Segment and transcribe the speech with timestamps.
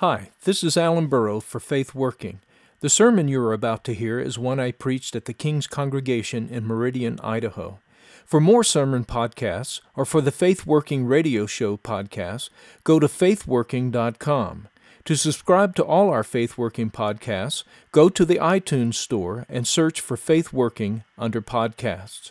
[0.00, 2.38] Hi, this is Alan Burrow for Faith Working.
[2.78, 6.48] The sermon you are about to hear is one I preached at the King's Congregation
[6.48, 7.80] in Meridian, Idaho.
[8.24, 12.48] For more sermon podcasts or for the Faith Working radio show podcasts,
[12.84, 14.68] go to faithworking.com.
[15.04, 20.00] To subscribe to all our Faith Working podcasts, go to the iTunes Store and search
[20.00, 22.30] for Faith Working under podcasts.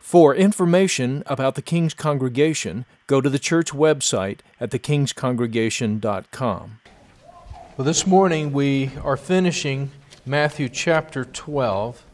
[0.00, 6.80] For information about the King's Congregation, go to the church website at thekingscongregation.com.
[7.76, 9.90] Well, this morning we are finishing
[10.24, 12.04] Matthew chapter 12,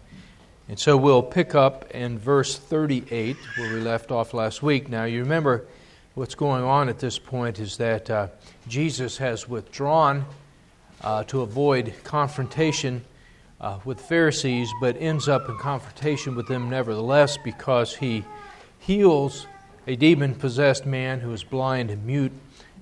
[0.70, 4.88] and so we'll pick up in verse 38 where we left off last week.
[4.88, 5.66] Now, you remember
[6.14, 8.28] what's going on at this point is that uh,
[8.68, 10.24] Jesus has withdrawn
[11.02, 13.04] uh, to avoid confrontation
[13.60, 18.24] uh, with Pharisees, but ends up in confrontation with them nevertheless because he
[18.78, 19.46] heals
[19.86, 22.32] a demon possessed man who is blind and mute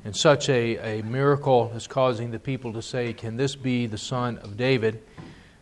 [0.05, 3.99] and such a, a miracle is causing the people to say, Can this be the
[3.99, 5.03] son of David?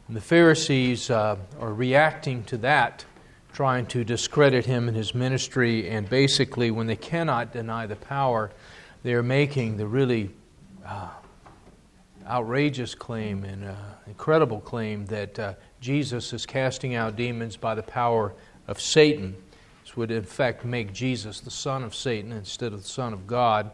[0.08, 3.05] And the Pharisees uh, are reacting to that,
[3.52, 5.88] trying to discredit him and his ministry.
[5.88, 8.52] And basically, when they cannot deny the power,
[9.02, 10.30] they are making the really
[10.84, 11.08] uh,
[12.27, 13.74] outrageous claim and uh,
[14.06, 18.34] incredible claim that uh, Jesus is casting out demons by the power
[18.68, 19.36] of Satan.
[19.83, 23.27] This would, in fact, make Jesus the son of Satan instead of the son of
[23.27, 23.70] God.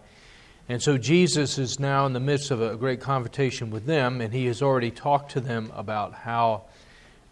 [0.73, 4.33] And so Jesus is now in the midst of a great confrontation with them, and
[4.33, 6.63] he has already talked to them about how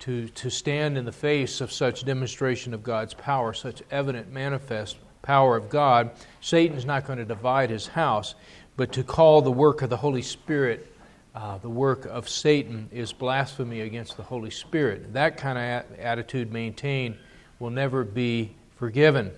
[0.01, 4.99] to, to stand in the face of such demonstration of God's power, such evident, manifest
[5.23, 6.11] power of God.
[6.43, 8.35] Satan's not going to divide his house,
[8.77, 10.95] but to call the work of the Holy Spirit
[11.35, 15.15] uh, the work of Satan is blasphemy against the Holy Spirit.
[15.15, 17.17] That kind of attitude maintained
[17.59, 19.33] will never be forgiven.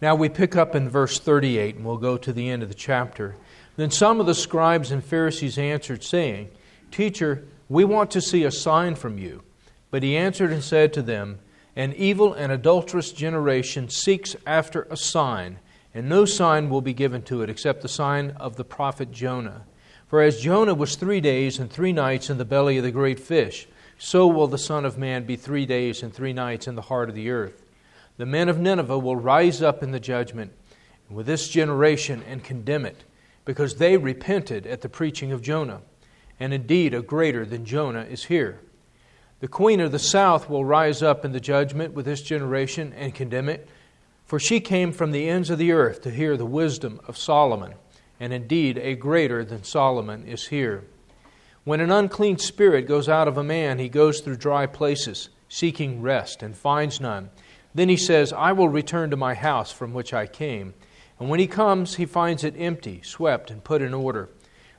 [0.00, 2.74] Now we pick up in verse 38, and we'll go to the end of the
[2.74, 3.34] chapter.
[3.76, 6.50] Then some of the scribes and Pharisees answered, saying,
[6.92, 9.42] Teacher, we want to see a sign from you.
[9.90, 11.40] But he answered and said to them,
[11.74, 15.58] An evil and adulterous generation seeks after a sign,
[15.92, 19.64] and no sign will be given to it except the sign of the prophet Jonah.
[20.06, 23.18] For as Jonah was three days and three nights in the belly of the great
[23.18, 23.66] fish,
[23.98, 27.08] so will the Son of Man be three days and three nights in the heart
[27.08, 27.64] of the earth
[28.18, 30.52] the men of Nineveh will rise up in the judgment
[31.08, 33.04] with this generation and condemn it,
[33.46, 35.80] because they repented at the preaching of Jonah.
[36.38, 38.60] And indeed, a greater than Jonah is here.
[39.40, 43.14] The queen of the south will rise up in the judgment with this generation and
[43.14, 43.68] condemn it,
[44.26, 47.74] for she came from the ends of the earth to hear the wisdom of Solomon.
[48.20, 50.84] And indeed, a greater than Solomon is here.
[51.64, 56.02] When an unclean spirit goes out of a man, he goes through dry places, seeking
[56.02, 57.30] rest, and finds none.
[57.74, 60.74] Then he says, I will return to my house from which I came.
[61.20, 64.30] And when he comes, he finds it empty, swept, and put in order.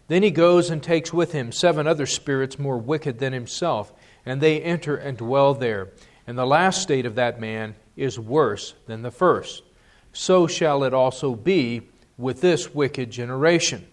[0.07, 3.93] Then he goes and takes with him seven other spirits more wicked than himself,
[4.25, 5.89] and they enter and dwell there.
[6.25, 9.63] And the last state of that man is worse than the first.
[10.11, 11.83] So shall it also be
[12.17, 13.87] with this wicked generation.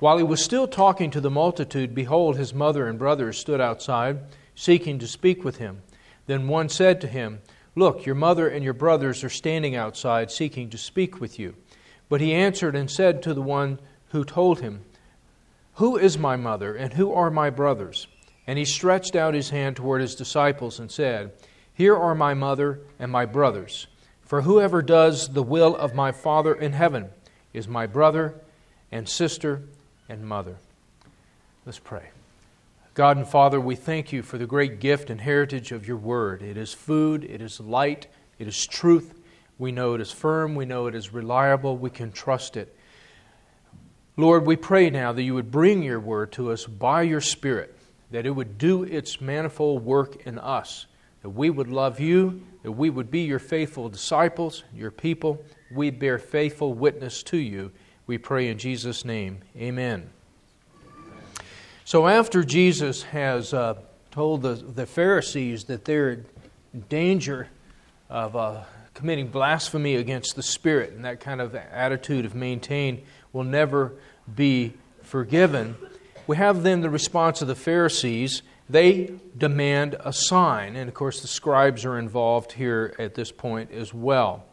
[0.00, 4.20] While he was still talking to the multitude, behold, his mother and brothers stood outside,
[4.54, 5.82] seeking to speak with him.
[6.26, 7.40] Then one said to him,
[7.78, 11.54] Look, your mother and your brothers are standing outside seeking to speak with you.
[12.08, 13.78] But he answered and said to the one
[14.08, 14.80] who told him,
[15.74, 18.08] Who is my mother and who are my brothers?
[18.48, 21.30] And he stretched out his hand toward his disciples and said,
[21.72, 23.86] Here are my mother and my brothers.
[24.22, 27.10] For whoever does the will of my Father in heaven
[27.52, 28.34] is my brother
[28.90, 29.62] and sister
[30.08, 30.56] and mother.
[31.64, 32.08] Let's pray.
[32.98, 36.42] God and Father, we thank you for the great gift and heritage of your word.
[36.42, 38.08] It is food, it is light,
[38.40, 39.14] it is truth.
[39.56, 42.76] We know it is firm, we know it is reliable, we can trust it.
[44.16, 47.78] Lord, we pray now that you would bring your word to us by your Spirit,
[48.10, 50.86] that it would do its manifold work in us,
[51.22, 55.40] that we would love you, that we would be your faithful disciples, your people.
[55.70, 57.70] We bear faithful witness to you.
[58.08, 59.38] We pray in Jesus' name.
[59.56, 60.10] Amen.
[61.88, 63.76] So after Jesus has uh,
[64.10, 66.26] told the, the Pharisees that they're in
[66.90, 67.48] danger
[68.10, 73.42] of uh, committing blasphemy against the Spirit, and that kind of attitude of maintain will
[73.42, 73.94] never
[74.36, 75.76] be forgiven,
[76.26, 78.42] we have then the response of the Pharisees.
[78.68, 83.72] They demand a sign, and of course, the scribes are involved here at this point
[83.72, 84.44] as well.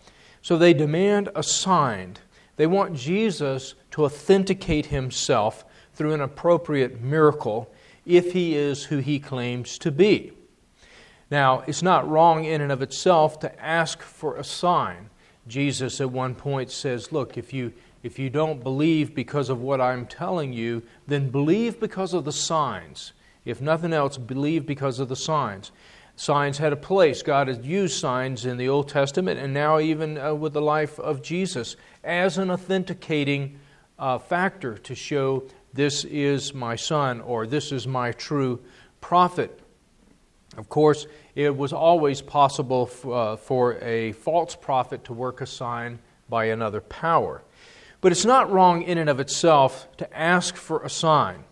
[0.42, 2.16] So they demand a sign.
[2.56, 7.74] They want Jesus to authenticate himself through an appropriate miracle
[8.06, 10.31] if he is who he claims to be.
[11.31, 15.09] Now, it's not wrong in and of itself to ask for a sign.
[15.47, 17.74] Jesus at one point says, Look, if you,
[18.06, 22.31] If you don't believe because of what I'm telling you, then believe because of the
[22.31, 23.13] signs.
[23.45, 25.71] If nothing else, believe because of the signs.
[26.15, 27.24] Signs had a place.
[27.24, 31.00] God had used signs in the Old Testament and now even uh, with the life
[31.00, 33.57] of Jesus as an authenticating
[33.98, 38.62] uh, factor to show this is my son or this is my true
[39.01, 39.60] prophet.
[40.57, 41.06] Of course,
[41.36, 46.00] it was always possible f- uh, for a false prophet to work a sign
[46.30, 47.44] by another power.
[48.00, 51.44] But it's not wrong in and of itself to ask for a sign.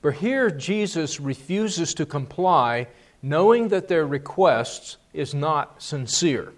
[0.00, 2.86] But here Jesus refuses to comply,
[3.20, 6.54] knowing that their requests is not sincere.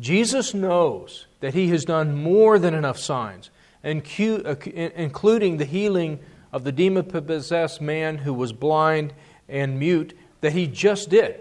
[0.00, 3.50] Jesus knows that he has done more than enough signs,
[3.84, 6.18] uh, including the healing
[6.52, 9.12] of the demon possessed man who was blind
[9.48, 11.40] and mute, that he just did.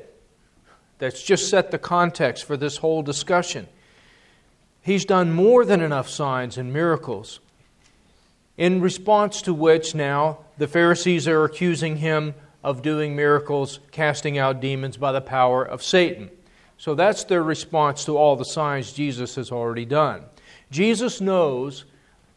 [0.97, 3.67] That's just set the context for this whole discussion.
[4.81, 7.39] He's done more than enough signs and miracles.
[8.57, 14.59] In response to which, now, the Pharisees are accusing him of doing miracles, casting out
[14.59, 16.29] demons by the power of Satan.
[16.77, 20.23] So that's their response to all the signs Jesus has already done.
[20.71, 21.85] Jesus knows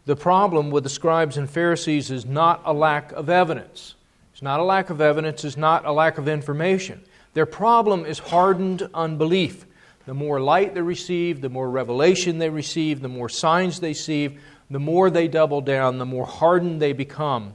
[0.05, 3.95] the problem with the scribes and Pharisees is not a lack of evidence.
[4.33, 7.03] It's not a lack of evidence, it's not a lack of information.
[7.35, 9.67] Their problem is hardened unbelief.
[10.07, 14.41] The more light they receive, the more revelation they receive, the more signs they receive,
[14.71, 17.55] the more they double down, the more hardened they become.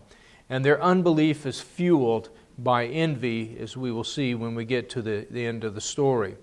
[0.50, 5.02] And their unbelief is fueled by envy, as we will see when we get to
[5.02, 6.38] the, the end of the story.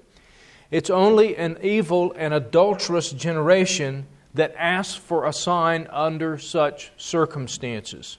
[0.71, 8.19] It's only an evil and adulterous generation that asks for a sign under such circumstances.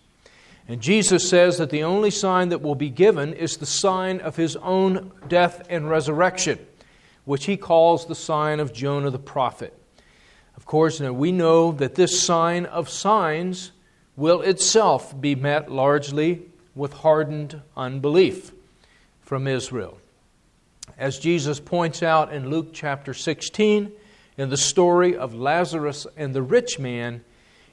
[0.67, 4.35] And Jesus says that the only sign that will be given is the sign of
[4.35, 6.59] his own death and resurrection
[7.25, 9.73] which he calls the sign of Jonah the prophet.
[10.55, 13.71] Of course, now we know that this sign of signs
[14.15, 16.43] will itself be met largely
[16.75, 18.51] with hardened unbelief
[19.21, 19.97] from Israel.
[20.97, 23.91] As Jesus points out in Luke chapter 16,
[24.37, 27.23] in the story of Lazarus and the rich man,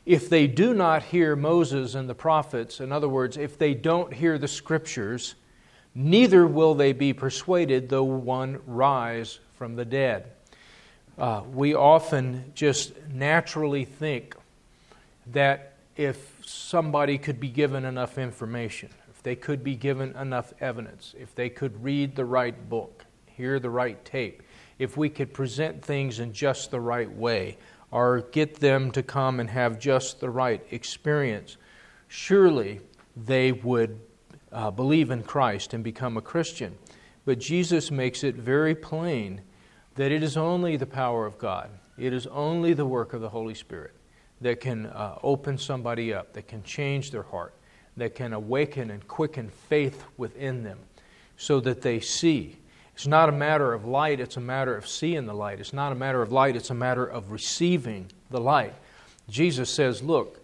[0.04, 4.12] if they do not hear Moses and the prophets, in other words, if they don't
[4.12, 5.34] hear the scriptures,
[5.94, 10.26] neither will they be persuaded though one rise from the dead.
[11.18, 14.34] Uh, we often just naturally think
[15.26, 21.14] that if somebody could be given enough information, if they could be given enough evidence,
[21.18, 24.41] if they could read the right book, hear the right tape,
[24.78, 27.58] if we could present things in just the right way,
[27.90, 31.56] or get them to come and have just the right experience,
[32.08, 32.80] surely
[33.16, 34.00] they would
[34.50, 36.76] uh, believe in Christ and become a Christian.
[37.24, 39.42] But Jesus makes it very plain
[39.94, 43.28] that it is only the power of God, it is only the work of the
[43.28, 43.92] Holy Spirit
[44.40, 47.54] that can uh, open somebody up, that can change their heart,
[47.96, 50.78] that can awaken and quicken faith within them
[51.36, 52.56] so that they see.
[52.94, 55.60] It's not a matter of light, it's a matter of seeing the light.
[55.60, 58.74] It's not a matter of light, it's a matter of receiving the light.
[59.28, 60.40] Jesus says, Look,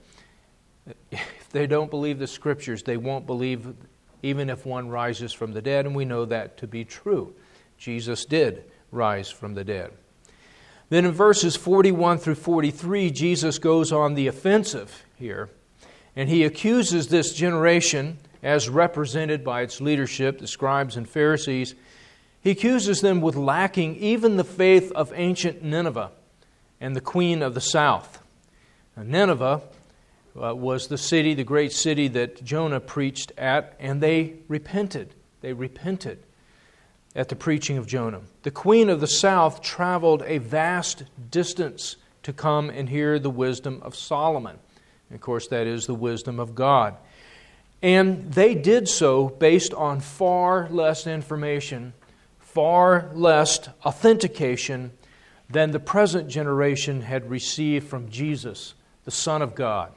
[1.11, 3.75] if they don't believe the scriptures, they won't believe
[4.23, 7.35] even if one rises from the dead, and we know that to be true.
[7.77, 9.93] Jesus did rise from the dead.
[10.89, 15.51] Then in verses 41 through 43, Jesus goes on the offensive here,
[16.17, 21.75] and he accuses this generation, as represented by its leadership, the scribes and Pharisees,
[22.49, 26.11] he accuses them with lacking even the faith of ancient Nineveh
[26.81, 28.23] and the queen of the south.
[28.97, 29.61] Now, Nineveh
[30.43, 35.15] uh, was the city, the great city that Jonah preached at, and they repented.
[35.43, 36.23] They repented
[37.15, 38.23] at the preaching of Jonah.
[38.45, 43.83] The queen of the south traveled a vast distance to come and hear the wisdom
[43.83, 44.59] of Solomon.
[45.11, 46.97] And of course, that is the wisdom of God.
[47.83, 51.93] And they did so based on far less information,
[52.59, 54.91] far less authentication
[55.49, 58.75] than the present generation had received from Jesus,
[59.05, 59.93] the Son of God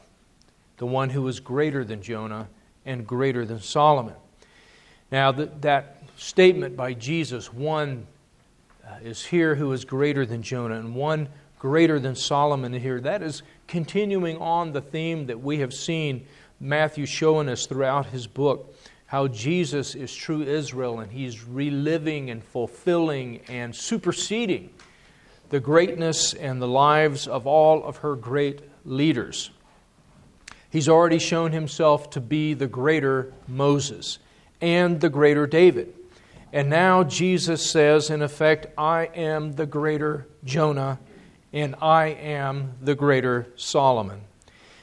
[0.78, 2.48] the one who is greater than Jonah
[2.86, 4.14] and greater than Solomon.
[5.12, 8.06] Now, that, that statement by Jesus, one
[8.86, 13.24] uh, is here who is greater than Jonah, and one greater than Solomon here, that
[13.24, 16.28] is continuing on the theme that we have seen
[16.60, 18.76] Matthew showing us throughout his book
[19.12, 24.70] how Jesus is true Israel and he's reliving and fulfilling and superseding
[25.50, 29.52] the greatness and the lives of all of her great leaders.
[30.70, 34.18] He's already shown himself to be the greater Moses
[34.62, 35.94] and the greater David.
[36.54, 41.00] And now Jesus says, in effect, I am the greater Jonah
[41.52, 44.22] and I am the greater Solomon.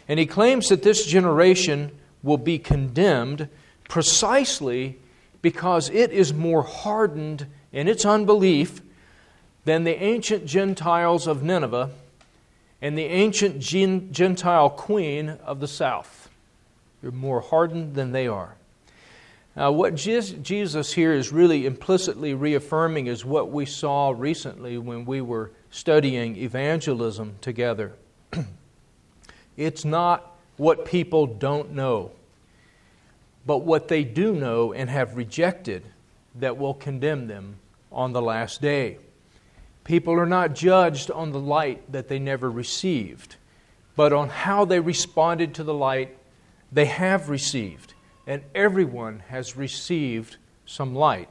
[0.07, 1.93] And he claims that this generation
[2.23, 3.49] will be condemned
[3.89, 4.99] precisely
[5.43, 8.81] because it is more hardened in its unbelief
[9.65, 11.91] than the ancient Gentiles of Nineveh
[12.81, 16.31] and the ancient Gentile queen of the south.
[17.03, 18.55] You're more hardened than they are.
[19.57, 25.21] Now, what Jesus here is really implicitly reaffirming is what we saw recently when we
[25.21, 27.93] were studying evangelism together.
[29.57, 32.13] it's not what people don't know,
[33.49, 35.83] but what they do know and have rejected
[36.35, 37.57] that will condemn them
[37.91, 38.99] on the last day.
[39.85, 43.37] People are not judged on the light that they never received,
[43.97, 46.19] but on how they responded to the light
[46.71, 47.95] they have received.
[48.27, 50.37] And everyone has received
[50.67, 51.31] some light.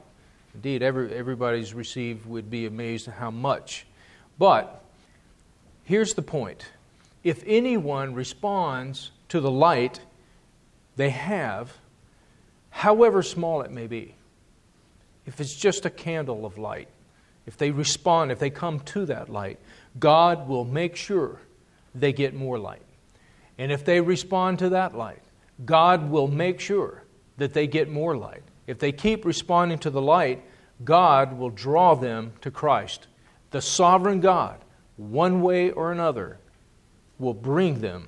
[0.55, 3.85] Indeed, every, everybody's received would be amazed at how much.
[4.39, 4.83] But
[5.83, 6.65] here's the point
[7.23, 9.99] if anyone responds to the light
[10.95, 11.77] they have,
[12.77, 14.13] however small it may be,
[15.25, 16.87] if it's just a candle of light,
[17.47, 19.57] if they respond, if they come to that light,
[19.97, 21.39] God will make sure
[21.95, 22.83] they get more light.
[23.57, 25.23] And if they respond to that light,
[25.65, 27.03] God will make sure
[27.37, 28.43] that they get more light.
[28.67, 30.43] If they keep responding to the light,
[30.83, 33.07] God will draw them to Christ.
[33.49, 34.59] The sovereign God,
[34.97, 36.37] one way or another,
[37.17, 38.07] will bring them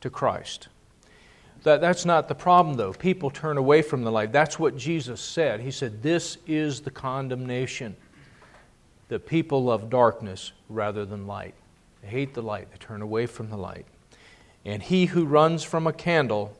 [0.00, 0.68] to Christ.
[1.66, 2.92] That, that's not the problem, though.
[2.92, 4.30] People turn away from the light.
[4.30, 5.58] That's what Jesus said.
[5.58, 7.96] He said, This is the condemnation
[9.08, 11.54] that people love darkness rather than light.
[12.02, 13.84] They hate the light, they turn away from the light.
[14.64, 16.56] And he who runs from a candle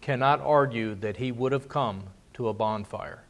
[0.00, 3.24] cannot argue that he would have come to a bonfire.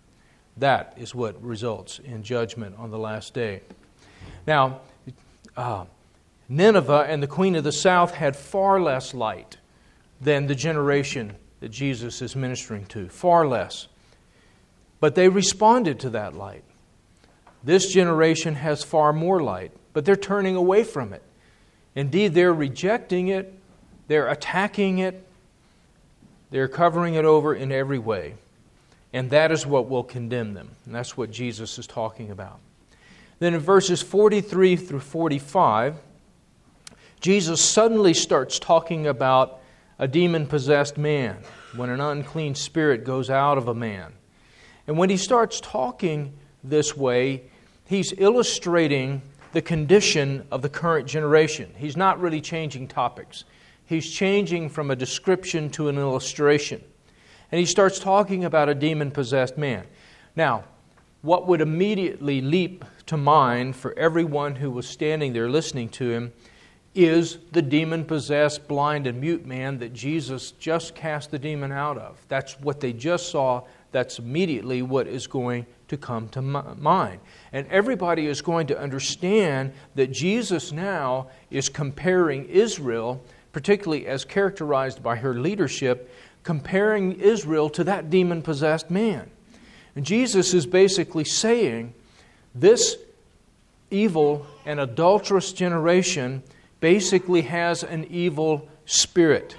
[0.58, 3.62] That is what results in judgment on the last day.
[4.46, 4.82] Now,
[5.56, 5.86] uh,
[6.50, 9.56] Nineveh and the queen of the south had far less light
[10.24, 13.88] than the generation that Jesus is ministering to, far less.
[14.98, 16.64] But they responded to that light.
[17.62, 21.22] This generation has far more light, but they're turning away from it.
[21.94, 23.54] Indeed, they're rejecting it,
[24.08, 25.26] they're attacking it,
[26.50, 28.34] they're covering it over in every way.
[29.12, 30.70] And that is what will condemn them.
[30.86, 32.58] And that's what Jesus is talking about.
[33.38, 35.96] Then in verses 43 through 45,
[37.20, 39.60] Jesus suddenly starts talking about
[39.98, 41.38] a demon possessed man
[41.76, 44.12] when an unclean spirit goes out of a man.
[44.86, 47.42] And when he starts talking this way,
[47.86, 49.22] he's illustrating
[49.52, 51.72] the condition of the current generation.
[51.76, 53.44] He's not really changing topics,
[53.86, 56.82] he's changing from a description to an illustration.
[57.52, 59.84] And he starts talking about a demon possessed man.
[60.34, 60.64] Now,
[61.22, 66.32] what would immediately leap to mind for everyone who was standing there listening to him
[66.94, 71.98] is the demon possessed, blind, and mute man that Jesus just cast the demon out
[71.98, 72.24] of.
[72.28, 73.62] That's what they just saw.
[73.90, 77.20] That's immediately what is going to come to mind.
[77.52, 83.22] And everybody is going to understand that Jesus now is comparing Israel,
[83.52, 86.12] particularly as characterized by her leadership,
[86.44, 89.30] comparing Israel to that demon possessed man.
[89.96, 91.94] And Jesus is basically saying
[92.54, 92.96] this
[93.90, 96.42] evil and adulterous generation
[96.84, 99.56] basically has an evil spirit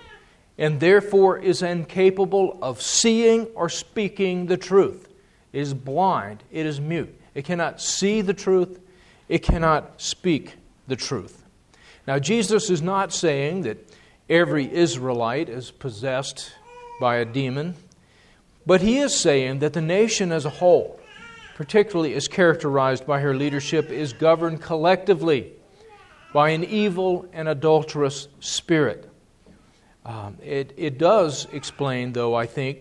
[0.60, 5.10] and therefore is incapable of seeing or speaking the truth.
[5.52, 7.20] It is blind, it is mute.
[7.34, 8.80] It cannot see the truth,
[9.28, 10.54] it cannot speak
[10.88, 11.44] the truth.
[12.06, 13.92] Now, Jesus is not saying that
[14.30, 16.52] every Israelite is possessed
[17.02, 17.74] by a demon,
[18.68, 21.00] but he is saying that the nation as a whole,
[21.56, 25.55] particularly as characterized by her leadership, is governed collectively
[26.36, 29.10] by an evil and adulterous spirit.
[30.06, 32.80] Um, it, it does explain, though, I think,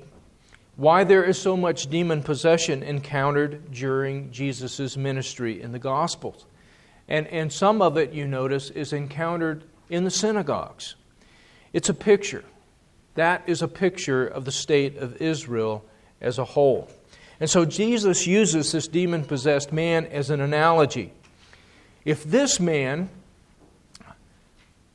[0.75, 6.47] why there is so much demon possession encountered during Jesus' ministry in the Gospels.
[7.07, 10.97] And, and some of it, you notice, is encountered in the synagogues.
[11.73, 12.45] It's a picture.
[13.15, 15.85] That is a picture of the state of Israel
[16.21, 16.89] as a whole.
[17.39, 21.13] And so Jesus uses this demon possessed man as an analogy.
[22.05, 23.11] If this man,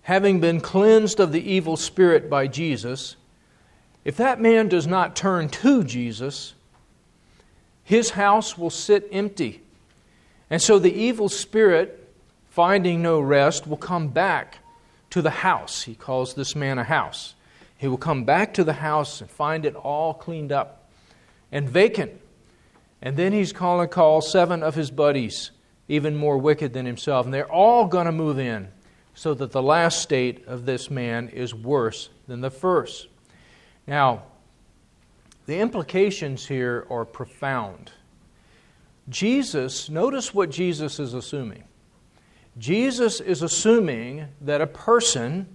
[0.09, 3.15] having been cleansed of the evil spirit by Jesus,
[4.03, 6.55] if that man does not turn to Jesus,
[7.83, 9.61] his house will sit empty.
[10.49, 12.11] And so the evil spirit,
[12.49, 14.57] finding no rest, will come back
[15.11, 15.83] to the house.
[15.83, 17.35] He calls this man a house.
[17.77, 20.89] He will come back to the house and find it all cleaned up
[21.51, 22.13] and vacant.
[22.99, 25.51] And then he's going to call seven of his buddies,
[25.87, 28.69] even more wicked than himself, and they're all going to move in
[29.19, 33.09] so that the last state of this man is worse than the first.
[33.85, 34.23] Now,
[35.45, 37.91] the implications here are profound.
[39.09, 41.65] Jesus, notice what Jesus is assuming.
[42.57, 45.47] Jesus is assuming that a person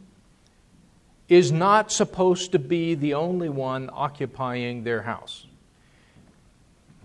[1.31, 5.47] is not supposed to be the only one occupying their house.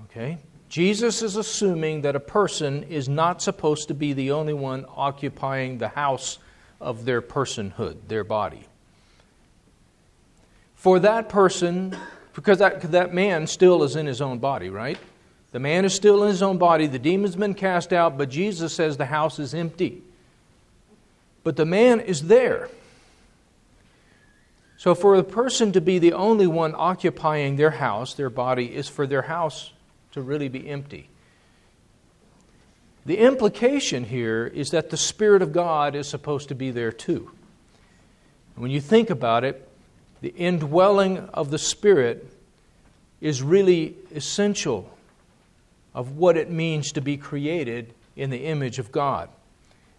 [0.03, 0.39] Okay?
[0.67, 5.77] Jesus is assuming that a person is not supposed to be the only one occupying
[5.77, 6.37] the house
[6.79, 8.65] of their personhood, their body.
[10.75, 11.97] For that person,
[12.33, 14.97] because that, that man still is in his own body, right?
[15.51, 16.87] The man is still in his own body.
[16.87, 20.01] The demon's been cast out, but Jesus says the house is empty.
[21.43, 22.69] But the man is there.
[24.77, 28.87] So, for the person to be the only one occupying their house, their body, is
[28.87, 29.73] for their house
[30.13, 31.09] to really be empty.
[33.09, 37.31] The implication here is that the Spirit of God is supposed to be there too.
[38.55, 39.67] When you think about it,
[40.21, 42.31] the indwelling of the Spirit
[43.19, 44.95] is really essential
[45.95, 49.29] of what it means to be created in the image of God.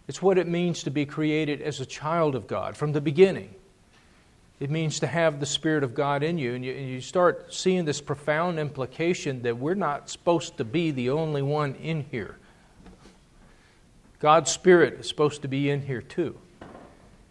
[0.07, 3.53] It's what it means to be created as a child of God from the beginning.
[4.61, 7.53] It means to have the Spirit of God in you, and you, and you start
[7.53, 12.37] seeing this profound implication that we're not supposed to be the only one in here.
[14.21, 16.37] God's Spirit is supposed to be in here too.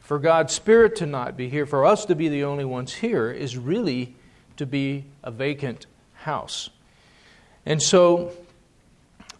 [0.00, 3.30] For God's Spirit to not be here, for us to be the only ones here,
[3.30, 4.16] is really
[4.56, 6.68] to be a vacant house.
[7.64, 8.32] And so,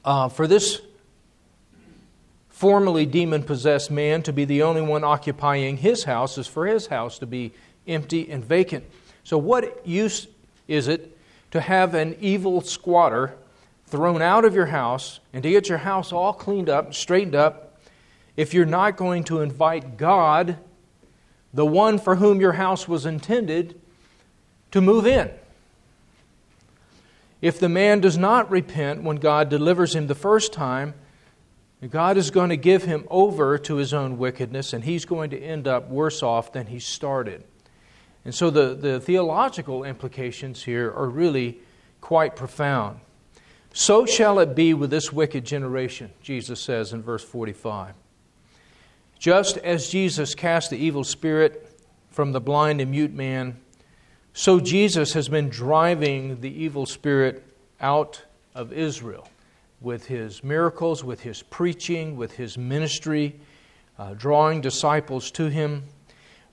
[0.05, 0.81] uh, for this
[2.51, 6.87] formerly demon possessed man to be the only one occupying his house is for his
[6.87, 7.53] house to be
[7.89, 8.85] empty and vacant.
[9.25, 10.29] So, what use
[10.69, 11.19] is it
[11.51, 13.35] to have an evil squatter
[13.91, 17.81] thrown out of your house and to get your house all cleaned up, straightened up,
[18.37, 20.57] if you're not going to invite God,
[21.53, 23.81] the one for whom your house was intended,
[24.71, 25.31] to move in?
[27.43, 30.95] If the man does not repent when God delivers him the first time,
[31.89, 35.39] God is going to give him over to his own wickedness, and he's going to
[35.39, 37.43] end up worse off than he started.
[38.25, 41.59] And so the, the theological implications here are really
[42.03, 43.01] quite profound.
[43.73, 47.95] So shall it be with this wicked generation, Jesus says in verse 45.
[49.19, 51.71] Just as Jesus cast the evil spirit
[52.11, 53.61] from the blind and mute man,
[54.33, 57.45] so Jesus has been driving the evil spirit
[57.81, 58.23] out
[58.55, 59.29] of Israel
[59.81, 63.41] with his miracles, with his preaching, with his ministry,
[63.99, 65.85] uh, drawing disciples to him.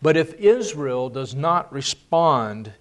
[0.01, 2.73] But if Israel does not respond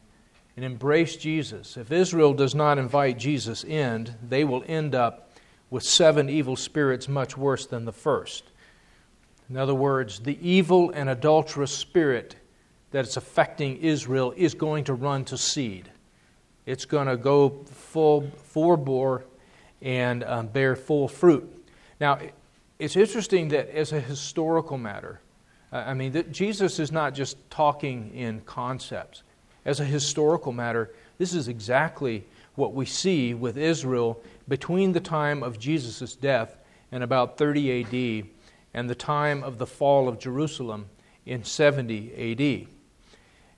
[0.57, 5.31] and embrace Jesus, if Israel does not invite Jesus in, they will end up
[5.69, 8.45] with seven evil spirits much worse than the first.
[9.51, 12.37] In other words, the evil and adulterous spirit
[12.91, 15.91] that is affecting Israel is going to run to seed.
[16.65, 19.25] It's going to go full, full bore
[19.83, 21.69] and um, bear full fruit.
[22.01, 22.19] Now,
[22.79, 25.21] it's interesting that as a historical matter,
[25.71, 29.23] I mean, Jesus is not just talking in concepts.
[29.67, 32.25] As a historical matter, this is exactly
[32.55, 36.57] what we see with Israel between the time of Jesus' death
[36.93, 38.29] in about 30 AD
[38.73, 40.87] and the time of the fall of Jerusalem
[41.27, 42.69] in 70 AD.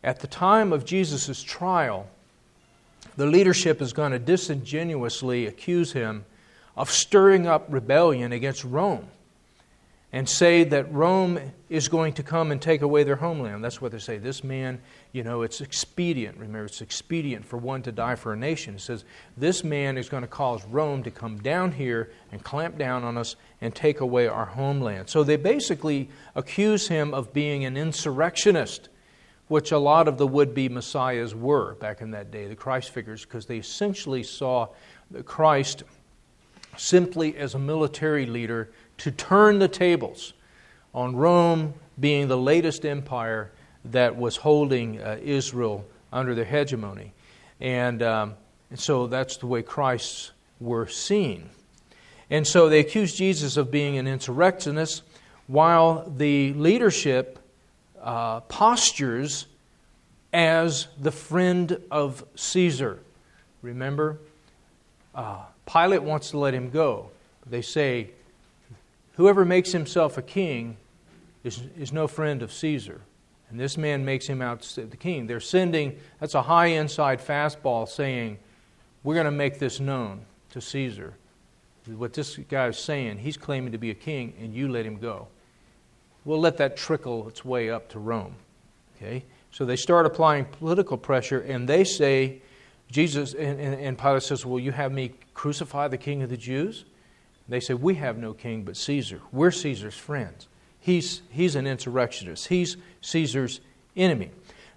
[0.02, 2.08] At the time of Jesus' trial,
[3.18, 6.24] the leadership is going to disingenuously accuse him
[6.74, 9.08] of stirring up rebellion against Rome
[10.10, 13.62] and say that Rome is going to come and take away their homeland.
[13.62, 14.16] That's what they say.
[14.16, 14.80] This man,
[15.12, 16.38] you know, it's expedient.
[16.38, 18.76] Remember, it's expedient for one to die for a nation.
[18.76, 19.04] It says,
[19.36, 23.18] this man is going to cause Rome to come down here and clamp down on
[23.18, 25.10] us and take away our homeland.
[25.10, 28.88] So they basically accuse him of being an insurrectionist,
[29.48, 32.90] which a lot of the would be messiahs were back in that day, the Christ
[32.90, 34.68] figures, because they essentially saw
[35.26, 35.82] Christ
[36.78, 40.32] simply as a military leader to turn the tables
[40.94, 43.50] on Rome being the latest empire
[43.84, 47.12] that was holding uh, Israel under their hegemony.
[47.60, 48.34] And, um,
[48.70, 51.50] and so that's the way Christs were seen.
[52.30, 55.02] And so they accused Jesus of being an insurrectionist
[55.46, 57.38] while the leadership
[58.02, 59.46] uh, postures
[60.32, 63.00] as the friend of Caesar.
[63.62, 64.18] Remember?
[65.14, 67.10] Uh, Pilate wants to let him go.
[67.46, 68.10] They say,
[69.18, 70.76] Whoever makes himself a king
[71.42, 73.00] is, is no friend of Caesar.
[73.50, 75.26] And this man makes him out the king.
[75.26, 78.38] They're sending, that's a high inside fastball saying,
[79.02, 81.14] We're going to make this known to Caesar.
[81.86, 84.98] What this guy is saying, he's claiming to be a king, and you let him
[84.98, 85.26] go.
[86.24, 88.36] We'll let that trickle its way up to Rome.
[88.96, 89.24] Okay?
[89.50, 92.40] So they start applying political pressure, and they say,
[92.88, 96.36] Jesus, and, and, and Pilate says, Will you have me crucify the king of the
[96.36, 96.84] Jews?
[97.48, 99.20] They said, We have no king but Caesar.
[99.32, 100.48] We're Caesar's friends.
[100.80, 103.60] He's, he's an insurrectionist, he's Caesar's
[103.96, 104.30] enemy.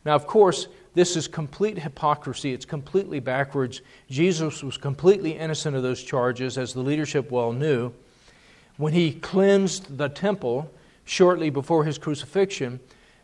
[0.03, 2.53] Now, of course, this is complete hypocrisy.
[2.53, 3.81] It's completely backwards.
[4.09, 7.93] Jesus was completely innocent of those charges, as the leadership well knew.
[8.77, 10.71] When he cleansed the temple
[11.05, 12.79] shortly before his crucifixion,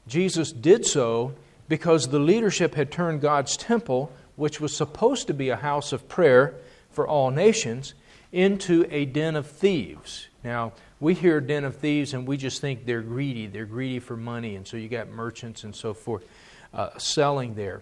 [0.07, 1.33] Jesus did so
[1.67, 6.07] because the leadership had turned God's temple, which was supposed to be a house of
[6.07, 6.55] prayer
[6.89, 7.93] for all nations,
[8.31, 10.27] into a den of thieves.
[10.43, 13.47] Now, we hear den of thieves and we just think they're greedy.
[13.47, 16.27] They're greedy for money, and so you got merchants and so forth
[16.73, 17.81] uh, selling there.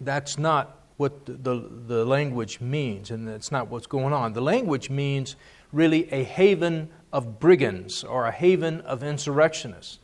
[0.00, 4.32] That's not what the, the, the language means, and that's not what's going on.
[4.34, 5.36] The language means
[5.72, 9.98] really a haven of brigands or a haven of insurrectionists.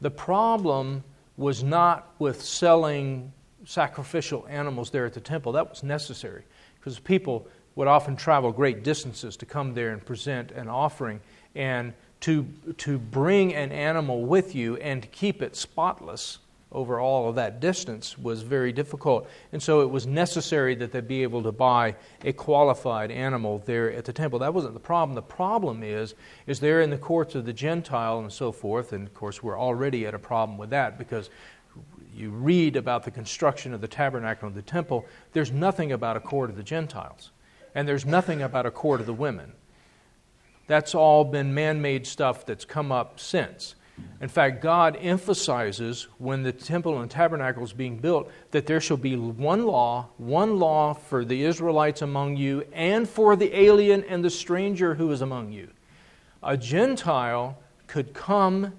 [0.00, 1.02] The problem
[1.36, 3.32] was not with selling
[3.64, 5.52] sacrificial animals there at the temple.
[5.52, 6.44] That was necessary
[6.78, 11.20] because people would often travel great distances to come there and present an offering.
[11.54, 12.46] And to,
[12.78, 16.38] to bring an animal with you and to keep it spotless
[16.72, 19.28] over all of that distance was very difficult.
[19.52, 23.92] And so it was necessary that they be able to buy a qualified animal there
[23.92, 24.40] at the temple.
[24.40, 25.14] That wasn't the problem.
[25.14, 26.14] The problem is,
[26.46, 29.58] is there in the courts of the Gentile and so forth, and of course we're
[29.58, 31.30] already at a problem with that because
[32.14, 36.20] you read about the construction of the tabernacle and the temple, there's nothing about a
[36.20, 37.30] court of the Gentiles.
[37.74, 39.52] And there's nothing about a court of the women.
[40.66, 43.74] That's all been man made stuff that's come up since.
[44.20, 48.96] In fact, God emphasizes when the temple and tabernacle is being built that there shall
[48.96, 54.24] be one law, one law for the Israelites among you and for the alien and
[54.24, 55.68] the stranger who is among you.
[56.42, 58.72] A Gentile could come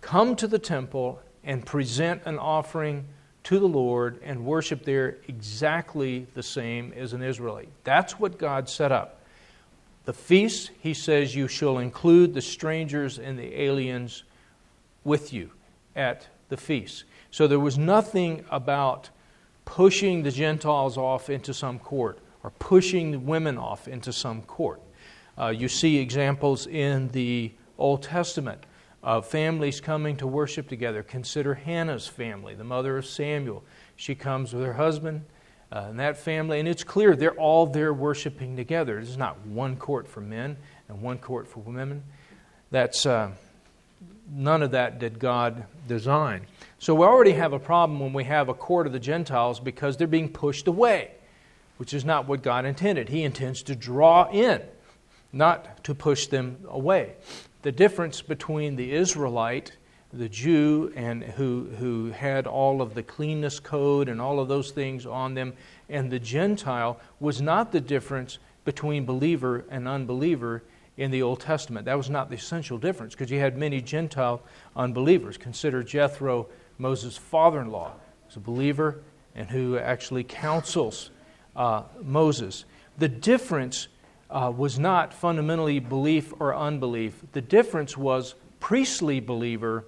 [0.00, 3.06] come to the temple and present an offering
[3.44, 7.68] to the Lord and worship there exactly the same as an Israelite.
[7.84, 9.22] That's what God set up.
[10.04, 14.24] The feast, he says, you shall include the strangers and the aliens
[15.04, 15.50] with you
[15.94, 17.04] at the feast.
[17.30, 19.10] So there was nothing about
[19.64, 24.80] pushing the Gentiles off into some court or pushing the women off into some court.
[25.38, 28.64] Uh, you see examples in the Old Testament
[29.02, 31.02] of families coming to worship together.
[31.02, 33.64] Consider Hannah's family, the mother of Samuel.
[33.96, 35.24] She comes with her husband
[35.72, 39.00] uh, and that family, and it's clear they're all there worshiping together.
[39.00, 40.56] This is not one court for men
[40.88, 42.02] and one court for women.
[42.70, 43.06] That's.
[43.06, 43.32] Uh,
[44.32, 46.46] none of that did God design.
[46.78, 49.96] So we already have a problem when we have a court of the Gentiles because
[49.96, 51.12] they're being pushed away,
[51.78, 53.08] which is not what God intended.
[53.08, 54.62] He intends to draw in,
[55.32, 57.14] not to push them away.
[57.62, 59.76] The difference between the Israelite,
[60.12, 64.70] the Jew, and who, who had all of the cleanness code and all of those
[64.70, 65.52] things on them,
[65.88, 70.62] and the Gentile was not the difference between believer and unbeliever
[70.96, 71.84] in the Old Testament.
[71.84, 74.42] That was not the essential difference because you had many Gentile
[74.74, 75.36] unbelievers.
[75.36, 77.92] Consider Jethro, Moses' father in law,
[78.26, 79.02] who's a believer
[79.34, 81.10] and who actually counsels
[81.56, 82.64] uh, Moses.
[82.98, 83.88] The difference
[84.30, 89.84] uh, was not fundamentally belief or unbelief, the difference was priestly believer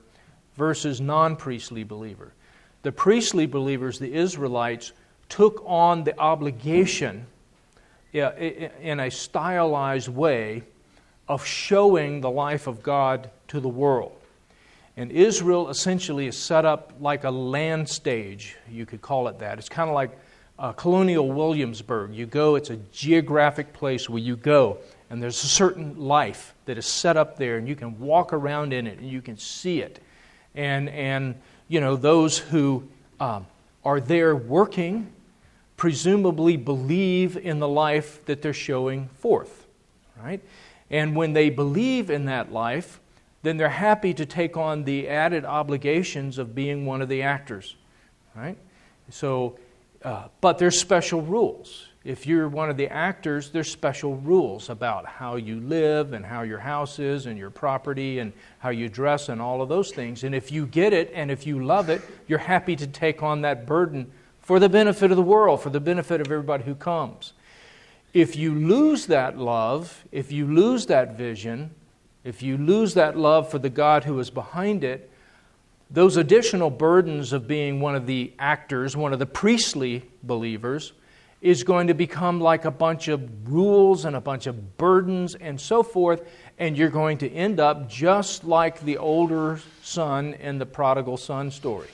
[0.57, 2.33] versus non priestly believer.
[2.83, 4.92] The priestly believers, the Israelites,
[5.28, 7.26] took on the obligation
[8.12, 10.62] in a stylized way
[11.28, 14.12] of showing the life of God to the world.
[14.96, 19.59] And Israel essentially is set up like a land stage, you could call it that.
[19.59, 20.11] It's kind of like
[20.59, 22.15] uh, colonial Williamsburg.
[22.15, 24.79] You go, it's a geographic place where you go,
[25.11, 28.73] and there's a certain life that is set up there, and you can walk around
[28.73, 30.01] in it and you can see it.
[30.55, 31.35] And, and
[31.69, 32.88] you know, those who
[33.21, 33.47] um,
[33.85, 35.12] are there working
[35.77, 39.67] presumably believe in the life that they're showing forth,
[40.23, 40.41] right?
[40.91, 43.01] And when they believe in that life,
[43.43, 47.75] then they're happy to take on the added obligations of being one of the actors,
[48.37, 48.57] right?
[49.11, 49.59] So,
[50.05, 51.87] uh, but there's special rules.
[52.05, 56.43] If you're one of the actors, there's special rules about how you live and how
[56.43, 60.25] your house is and your property and how you dress and all of those things.
[60.25, 63.43] And if you get it and if you love it, you're happy to take on
[63.43, 64.11] that burden
[64.41, 67.35] for the benefit of the world, for the benefit of everybody who comes.
[68.12, 71.71] If you lose that love, if you lose that vision,
[72.25, 75.09] if you lose that love for the God who is behind it,
[75.92, 80.92] those additional burdens of being one of the actors, one of the priestly believers,
[81.42, 85.61] is going to become like a bunch of rules and a bunch of burdens and
[85.61, 86.26] so forth,
[86.59, 91.50] and you're going to end up just like the older son in the prodigal son
[91.50, 91.88] story.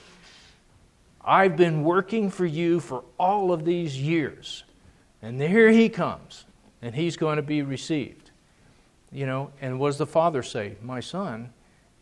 [1.25, 4.65] I've been working for you for all of these years.
[5.21, 6.45] And here he comes,
[6.81, 8.31] and he's going to be received.
[9.11, 10.77] You know, and what does the father say?
[10.83, 11.53] My son,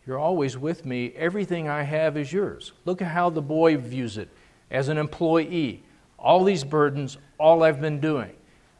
[0.07, 1.13] you're always with me.
[1.17, 2.73] Everything I have is yours.
[2.85, 4.29] Look at how the boy views it
[4.71, 5.83] as an employee.
[6.19, 8.33] All these burdens, all I've been doing.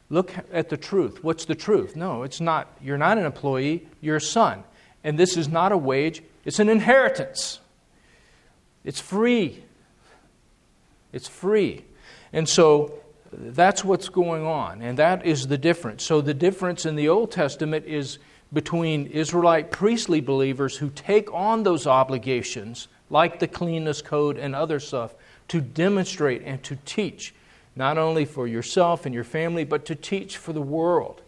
[0.09, 1.25] Look at the truth.
[1.25, 1.97] What's the truth?
[1.97, 2.69] No, it's not.
[2.81, 4.63] You're not an employee, you're a son.
[5.03, 7.61] And this is not a wage, it's an inheritance.
[8.85, 9.65] It's free.
[11.13, 11.85] It's free.
[12.33, 12.95] And so
[13.33, 16.05] that's what's going on, and that is the difference.
[16.05, 18.19] So the difference in the Old Testament is
[18.53, 24.81] between Israelite priestly believers who take on those obligations, like the cleanness code and other
[24.81, 25.15] stuff,
[25.49, 27.35] to demonstrate and to teach,
[27.75, 31.23] not only for yourself and your family, but to teach for the world.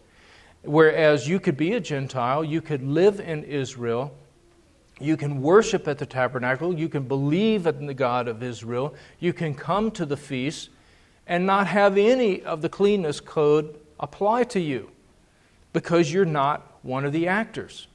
[0.62, 4.12] Whereas you could be a Gentile, you could live in Israel,
[5.00, 9.32] you can worship at the tabernacle, you can believe in the God of Israel, you
[9.32, 10.70] can come to the feast
[11.26, 14.90] and not have any of the cleanness code apply to you
[15.72, 17.86] because you're not one of the actors.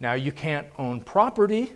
[0.00, 1.72] Now, you can't own property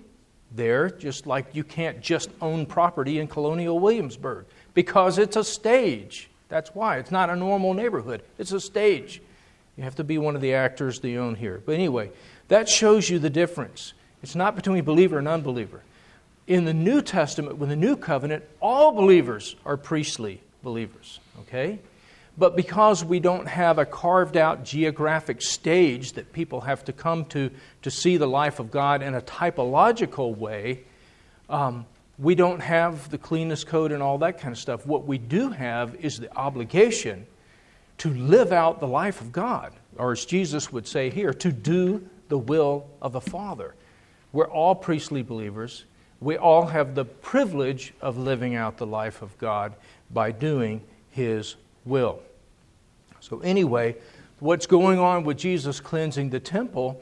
[0.54, 6.28] there, just like you can't just own property in Colonial Williamsburg because it's a stage.
[6.48, 6.98] That's why.
[6.98, 9.22] It's not a normal neighborhood, it's a stage.
[9.76, 11.62] You have to be one of the actors they own here.
[11.64, 12.10] But anyway,
[12.48, 13.94] that shows you the difference.
[14.22, 15.82] It's not between believer and unbeliever.
[16.46, 21.20] In the New Testament, with the New Covenant, all believers are priestly believers.
[21.40, 21.78] Okay?
[22.38, 27.26] But because we don't have a carved out geographic stage that people have to come
[27.26, 27.50] to
[27.82, 30.84] to see the life of God in a typological way,
[31.50, 31.84] um,
[32.18, 34.86] we don't have the cleanness code and all that kind of stuff.
[34.86, 37.26] What we do have is the obligation
[37.98, 42.08] to live out the life of God, or as Jesus would say here, to do
[42.28, 43.74] the will of the Father.
[44.32, 45.84] We're all priestly believers.
[46.20, 49.74] We all have the privilege of living out the life of God
[50.10, 52.20] by doing His will.
[53.20, 53.96] So, anyway,
[54.40, 57.00] what's going on with Jesus cleansing the temple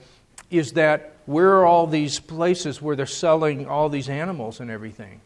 [0.51, 5.21] is that where are all these places where they're selling all these animals and everything?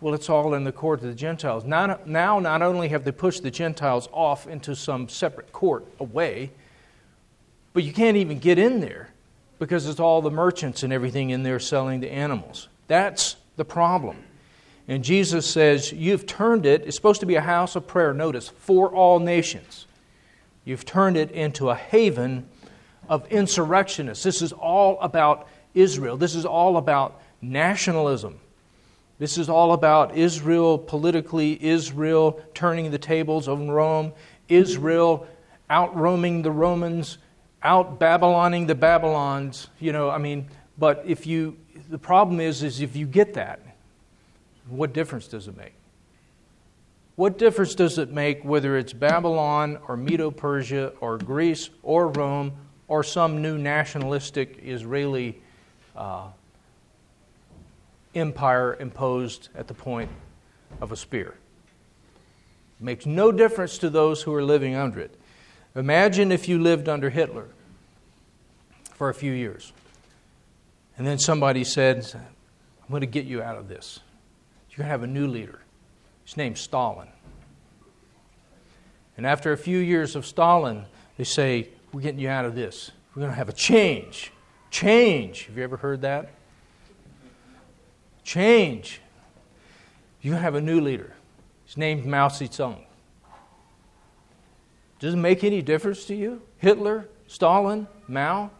[0.00, 1.64] Well, it's all in the court of the Gentiles.
[1.64, 6.50] Now, now, not only have they pushed the Gentiles off into some separate court away,
[7.72, 9.10] but you can't even get in there
[9.58, 12.68] because it's all the merchants and everything in there selling the animals.
[12.88, 14.16] That's the problem.
[14.90, 18.48] And Jesus says, You've turned it, it's supposed to be a house of prayer, notice,
[18.48, 19.86] for all nations.
[20.64, 22.48] You've turned it into a haven
[23.08, 24.24] of insurrectionists.
[24.24, 26.16] This is all about Israel.
[26.16, 28.40] This is all about nationalism.
[29.20, 34.12] This is all about Israel politically, Israel turning the tables on Rome,
[34.48, 35.28] Israel
[35.68, 37.18] out roaming the Romans,
[37.62, 39.68] out Babyloning the Babylons.
[39.78, 43.69] You know, I mean, but if you, the problem is, is if you get that,
[44.70, 45.74] what difference does it make?
[47.16, 52.52] What difference does it make whether it's Babylon or Medo Persia or Greece or Rome
[52.88, 55.40] or some new nationalistic Israeli
[55.94, 56.28] uh,
[58.14, 60.10] empire imposed at the point
[60.80, 61.34] of a spear?
[62.80, 65.14] It makes no difference to those who are living under it.
[65.74, 67.48] Imagine if you lived under Hitler
[68.94, 69.72] for a few years.
[70.96, 74.00] And then somebody said, I'm going to get you out of this.
[74.80, 75.58] You're going to have a new leader.
[76.24, 77.08] His name's Stalin.
[79.18, 80.86] And after a few years of Stalin,
[81.18, 82.90] they say, We're getting you out of this.
[83.14, 84.32] We're going to have a change.
[84.70, 85.44] Change.
[85.44, 86.30] Have you ever heard that?
[88.24, 89.02] Change.
[90.22, 91.12] You're going to have a new leader.
[91.66, 92.82] His name's Mao Zedong.
[94.98, 96.40] Does it make any difference to you?
[96.56, 98.50] Hitler, Stalin, Mao?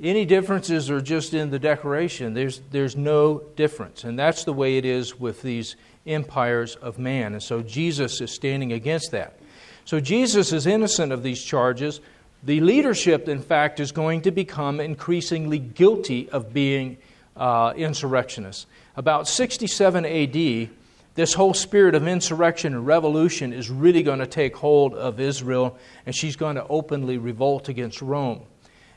[0.00, 2.34] Any differences are just in the decoration.
[2.34, 4.04] There's, there's no difference.
[4.04, 7.32] And that's the way it is with these empires of man.
[7.32, 9.38] And so Jesus is standing against that.
[9.86, 12.00] So Jesus is innocent of these charges.
[12.42, 16.98] The leadership, in fact, is going to become increasingly guilty of being
[17.36, 18.66] uh, insurrectionists.
[18.96, 20.70] About 67 AD,
[21.14, 25.78] this whole spirit of insurrection and revolution is really going to take hold of Israel,
[26.04, 28.42] and she's going to openly revolt against Rome.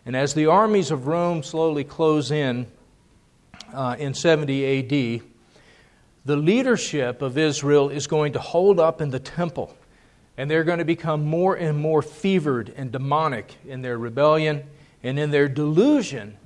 [0.06, 2.68] And as the armies of Rome slowly close in
[3.74, 5.22] uh, in 70 AD,
[6.26, 9.76] the leadership of Israel is going to hold up in the temple.
[10.38, 14.64] And they're going to become more and more fevered and demonic in their rebellion
[15.04, 16.38] and in their delusion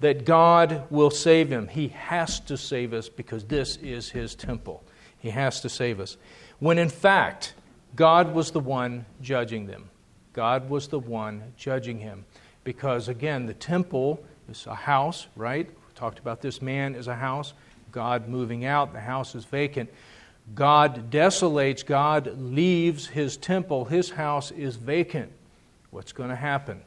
[0.00, 1.68] that God will save them.
[1.68, 4.84] He has to save us because this is His temple.
[5.18, 6.16] He has to save us.
[6.58, 7.54] When in fact,
[7.94, 9.88] God was the one judging them.
[10.32, 12.26] God was the one judging him
[12.66, 15.66] because, again, the temple is a house, right?
[15.66, 17.54] We talked about this man as a house.
[17.92, 19.88] God moving out, the house is vacant.
[20.54, 25.32] God desolates, God leaves his temple, his house is vacant.
[25.90, 26.82] What's going to happen?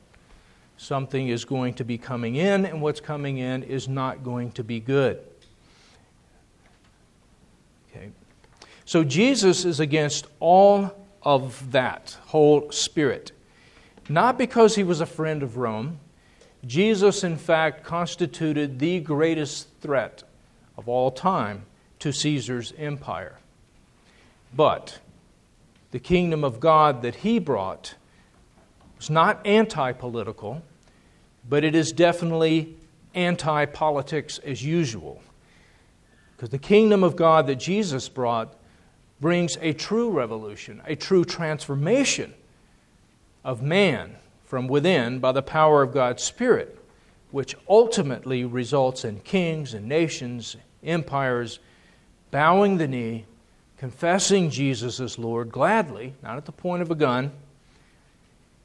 [0.78, 4.64] Something is going to be coming in, and what's coming in is not going to
[4.64, 5.20] be good.
[7.90, 8.10] Okay.
[8.84, 13.32] So Jesus is against all of that whole spirit.
[14.10, 16.00] Not because he was a friend of Rome.
[16.66, 20.24] Jesus, in fact, constituted the greatest threat
[20.78, 21.66] of all time
[22.00, 23.38] to Caesar's empire.
[24.54, 25.00] But
[25.92, 27.94] the kingdom of God that he brought
[28.98, 30.64] was not anti political,
[31.48, 32.76] but it is definitely
[33.14, 35.22] anti politics as usual.
[36.36, 38.56] Because the kingdom of God that Jesus brought
[39.22, 42.34] brings a true revolution, a true transformation
[43.50, 46.78] of man from within by the power of God's Spirit,
[47.32, 51.58] which ultimately results in kings and nations, empires
[52.30, 53.26] bowing the knee,
[53.76, 57.32] confessing Jesus as Lord gladly, not at the point of a gun,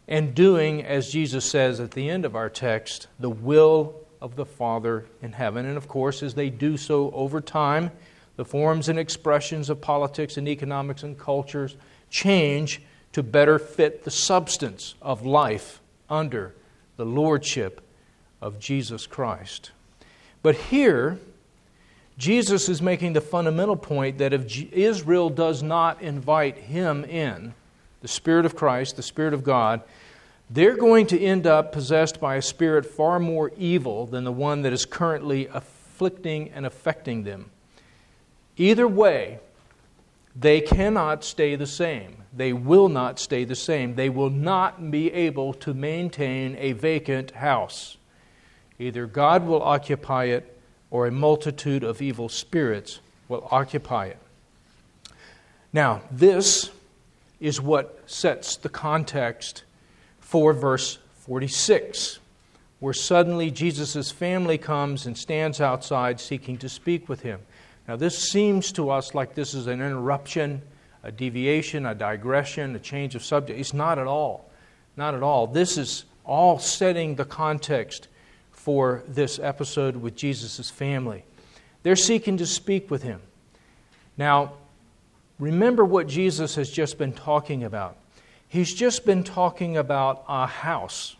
[0.06, 4.44] and doing, as Jesus says at the end of our text, the will of the
[4.44, 5.64] Father in heaven.
[5.64, 7.90] And of course, as they do so over time,
[8.36, 11.74] the forms and expressions of politics and economics and cultures
[12.10, 12.82] change
[13.14, 16.52] to better fit the substance of life under
[16.96, 17.80] the lordship
[18.42, 19.70] of Jesus Christ.
[20.42, 21.18] But here,
[22.18, 27.54] Jesus is making the fundamental point that if Israel does not invite him in,
[28.02, 29.82] the Spirit of Christ, the Spirit of God,
[30.50, 34.62] they're going to end up possessed by a spirit far more evil than the one
[34.62, 37.50] that is currently afflicting and affecting them.
[38.56, 39.38] Either way,
[40.34, 42.23] they cannot stay the same.
[42.36, 43.94] They will not stay the same.
[43.94, 47.96] They will not be able to maintain a vacant house.
[48.78, 50.58] Either God will occupy it
[50.90, 54.18] or a multitude of evil spirits will occupy it.
[55.72, 56.70] Now, this
[57.40, 59.64] is what sets the context
[60.20, 62.18] for verse 46,
[62.80, 67.40] where suddenly Jesus' family comes and stands outside seeking to speak with him.
[67.88, 70.62] Now, this seems to us like this is an interruption,
[71.04, 73.60] a deviation, a digression, a change of subject.
[73.60, 74.50] It's not at all.
[74.96, 75.46] Not at all.
[75.46, 78.08] This is all setting the context
[78.50, 81.24] for this episode with Jesus' family.
[81.82, 83.20] They're seeking to speak with him.
[84.16, 84.54] Now,
[85.38, 87.98] remember what Jesus has just been talking about.
[88.48, 91.16] He's just been talking about a house.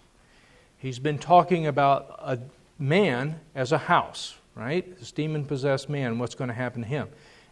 [0.79, 2.39] He's been talking about a
[2.79, 4.99] man as a house, right?
[4.99, 7.09] This demon possessed man, what's going to happen to him.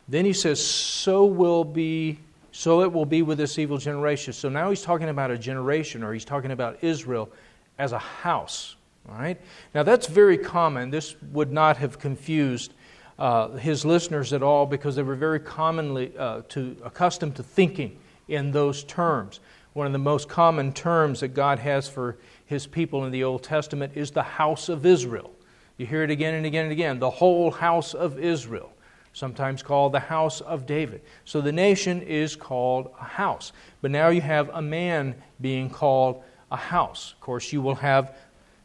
[0.08, 2.18] Then he says, So will be
[2.54, 4.34] so it will be with this evil generation.
[4.34, 7.30] So now he's talking about a generation, or he's talking about Israel
[7.78, 8.76] as a house.
[9.08, 9.40] All right?
[9.74, 10.90] Now that's very common.
[10.90, 12.74] This would not have confused
[13.18, 17.98] uh, his listeners at all because they were very commonly uh, to, accustomed to thinking
[18.28, 19.40] in those terms.
[19.72, 23.42] One of the most common terms that God has for his people in the Old
[23.42, 25.30] Testament is the house of Israel.
[25.78, 28.70] You hear it again and again and again the whole house of Israel,
[29.12, 31.02] sometimes called the house of David.
[31.24, 33.52] So the nation is called a house.
[33.80, 37.12] But now you have a man being called a house.
[37.12, 38.16] Of course, you will have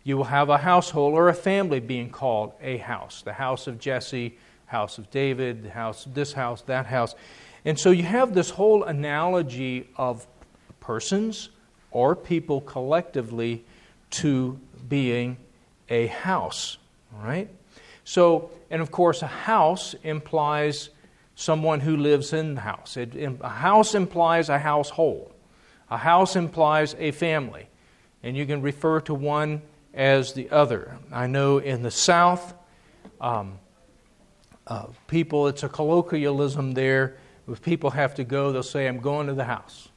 [0.03, 3.23] you will have a household or a family being called a house.
[3.23, 7.13] The house of Jesse, house of David, the house this house, that house.
[7.65, 10.25] And so you have this whole analogy of
[10.79, 11.49] persons
[11.91, 13.65] or people collectively
[14.12, 14.57] to
[14.88, 15.36] being
[15.89, 16.77] a house.
[17.21, 17.49] Right?
[18.07, 20.91] So, and of course, a house implies
[21.35, 22.95] someone who lives in the house.
[22.95, 25.33] It, a house implies a household.
[25.91, 27.67] A house implies a family.
[28.23, 29.61] And you can refer to one
[29.93, 30.97] as the other.
[31.11, 32.53] I know in the South,
[33.19, 33.59] um,
[34.67, 37.17] uh, people, it's a colloquialism there.
[37.45, 39.89] If people have to go, they'll say, I'm going to the house.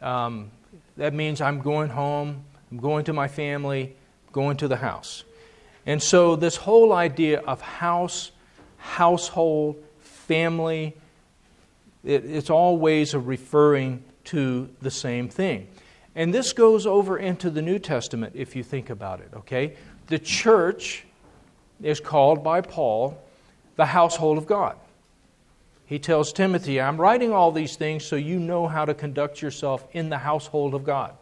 [0.00, 0.52] Um,
[0.96, 3.96] that means I'm going home, I'm going to my family,
[4.30, 5.24] going to the house.
[5.86, 8.32] And so, this whole idea of house,
[8.76, 10.96] household, family,
[12.04, 15.68] it, it's all ways of referring to the same thing.
[16.16, 19.76] And this goes over into the New Testament if you think about it, okay?
[20.08, 21.04] The church
[21.82, 23.22] is called by Paul
[23.76, 24.76] the household of God.
[25.84, 29.86] He tells Timothy, I'm writing all these things so you know how to conduct yourself
[29.92, 31.12] in the household of God.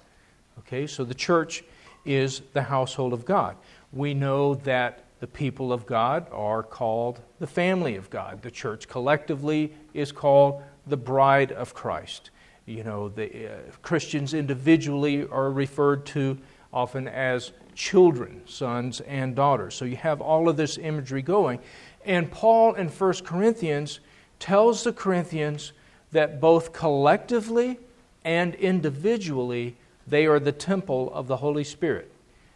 [0.60, 1.64] Okay, so the church
[2.06, 3.56] is the household of God
[3.94, 8.42] we know that the people of God are called the family of God.
[8.42, 12.30] The church collectively is called the bride of Christ.
[12.66, 16.38] You know, the uh, Christians individually are referred to
[16.72, 19.74] often as children, sons and daughters.
[19.74, 21.60] So you have all of this imagery going.
[22.04, 24.00] And Paul in 1 Corinthians
[24.38, 25.72] tells the Corinthians
[26.12, 27.78] that both collectively
[28.24, 29.76] and individually
[30.06, 32.10] they are the temple of the Holy Spirit.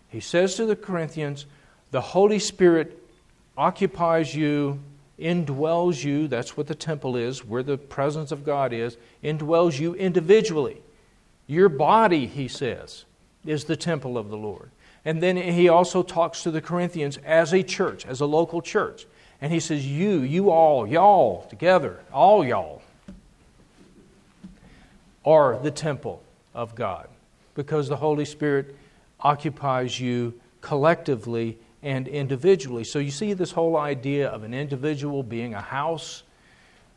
[0.08, 1.46] He says to the Corinthians,
[1.90, 3.02] the Holy Spirit
[3.56, 4.80] occupies you,
[5.18, 6.28] indwells you.
[6.28, 10.80] That's what the temple is, where the presence of God is, indwells you individually.
[11.46, 13.04] Your body, he says,
[13.44, 14.70] is the temple of the Lord.
[15.04, 19.06] And then he also talks to the Corinthians as a church, as a local church.
[19.40, 22.82] And he says, You, you all, y'all, together, all y'all,
[25.24, 26.22] are the temple
[26.54, 27.08] of God
[27.54, 28.76] because the Holy Spirit
[29.20, 32.84] occupies you collectively and individually.
[32.84, 36.22] So you see this whole idea of an individual being a house,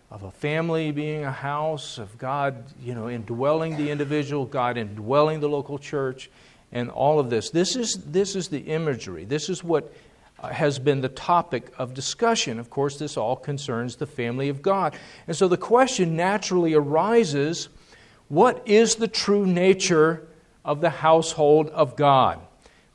[0.10, 5.40] of a family being a house, of God, you know, indwelling the individual, God indwelling
[5.40, 6.30] the local church,
[6.72, 7.50] and all of this.
[7.50, 9.26] This is, this is the imagery.
[9.26, 9.94] This is what
[10.40, 12.60] uh, has been the topic of discussion.
[12.60, 14.96] Of course, this all concerns the family of God.
[15.28, 17.70] And so the question naturally arises
[18.30, 20.28] what is the true nature
[20.64, 22.40] of the household of God?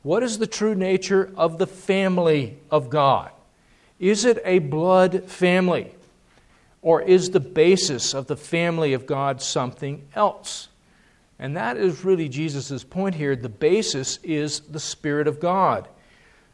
[0.03, 3.31] What is the true nature of the family of God?
[3.99, 5.93] Is it a blood family?
[6.83, 10.69] Or is the basis of the family of God something else?
[11.39, 13.35] And that is really Jesus' point here.
[13.35, 15.89] The basis is the Spirit of God.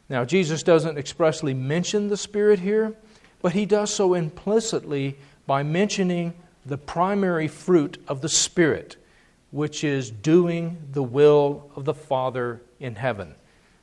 [0.09, 2.95] Now, Jesus doesn't expressly mention the Spirit here,
[3.41, 6.33] but he does so implicitly by mentioning
[6.65, 8.97] the primary fruit of the Spirit,
[9.53, 13.35] which is doing the will of the Father in heaven.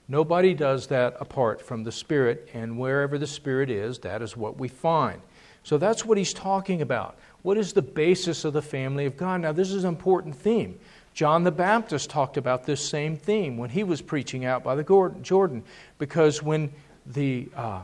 [0.09, 4.59] Nobody does that apart from the Spirit, and wherever the Spirit is, that is what
[4.59, 5.23] we find.
[5.63, 7.17] So that's what he's talking about.
[7.43, 9.43] What is the basis of the family of God?
[9.43, 10.77] Now, this is an important theme.
[11.15, 14.83] John the Baptist talked about this same theme when he was preaching out by the
[15.23, 15.63] Jordan,
[15.99, 16.73] because when
[17.07, 17.83] the uh,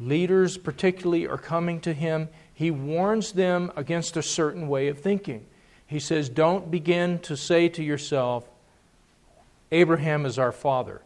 [0.00, 5.46] leaders, particularly, are coming to him, he warns them against a certain way of thinking.
[5.88, 8.44] He says, Don't begin to say to yourself,
[9.72, 11.02] Abraham is our father.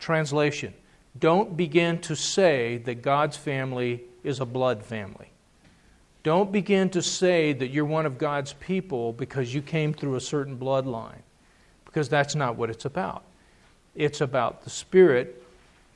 [0.00, 0.74] Translation
[1.18, 5.30] Don't begin to say that God's family is a blood family.
[6.22, 10.20] Don't begin to say that you're one of God's people because you came through a
[10.20, 11.22] certain bloodline,
[11.84, 13.22] because that's not what it's about.
[13.94, 15.42] It's about the Spirit,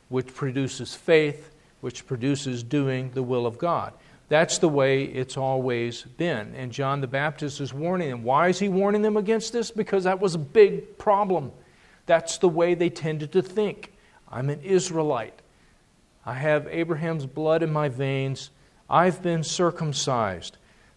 [0.08, 1.50] which produces faith,
[1.80, 3.92] which produces doing the will of God.
[4.32, 6.54] That's the way it's always been.
[6.54, 8.22] And John the Baptist is warning them.
[8.22, 9.70] Why is he warning them against this?
[9.70, 11.52] Because that was a big problem.
[12.06, 13.92] That's the way they tended to think.
[14.30, 15.38] I'm an Israelite.
[16.24, 18.48] I have Abraham's blood in my veins.
[18.88, 20.56] I've been circumcised.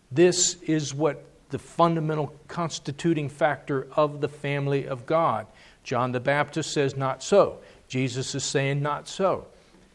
[0.10, 5.46] This is what the fundamental constituting factor of the family of God.
[5.84, 7.58] John the Baptist says, not so.
[7.90, 9.48] Jesus is saying, not so.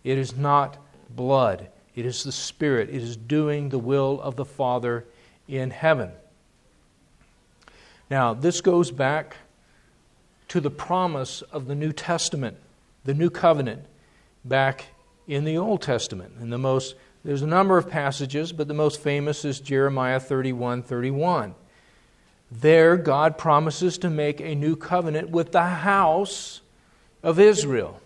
[0.04, 0.76] It is not
[1.08, 2.88] blood, it is the Spirit.
[2.90, 5.04] It is doing the will of the Father
[5.48, 6.12] in heaven.
[8.10, 9.36] Now, this goes back
[10.48, 12.56] to the promise of the New Testament
[13.04, 13.82] the new covenant
[14.44, 14.86] back
[15.26, 16.34] in the Old Testament.
[16.38, 20.82] And the most there's a number of passages, but the most famous is Jeremiah 31
[20.82, 21.54] 31.
[22.52, 26.62] There, God promises to make a new covenant with the house
[27.22, 28.00] of Israel.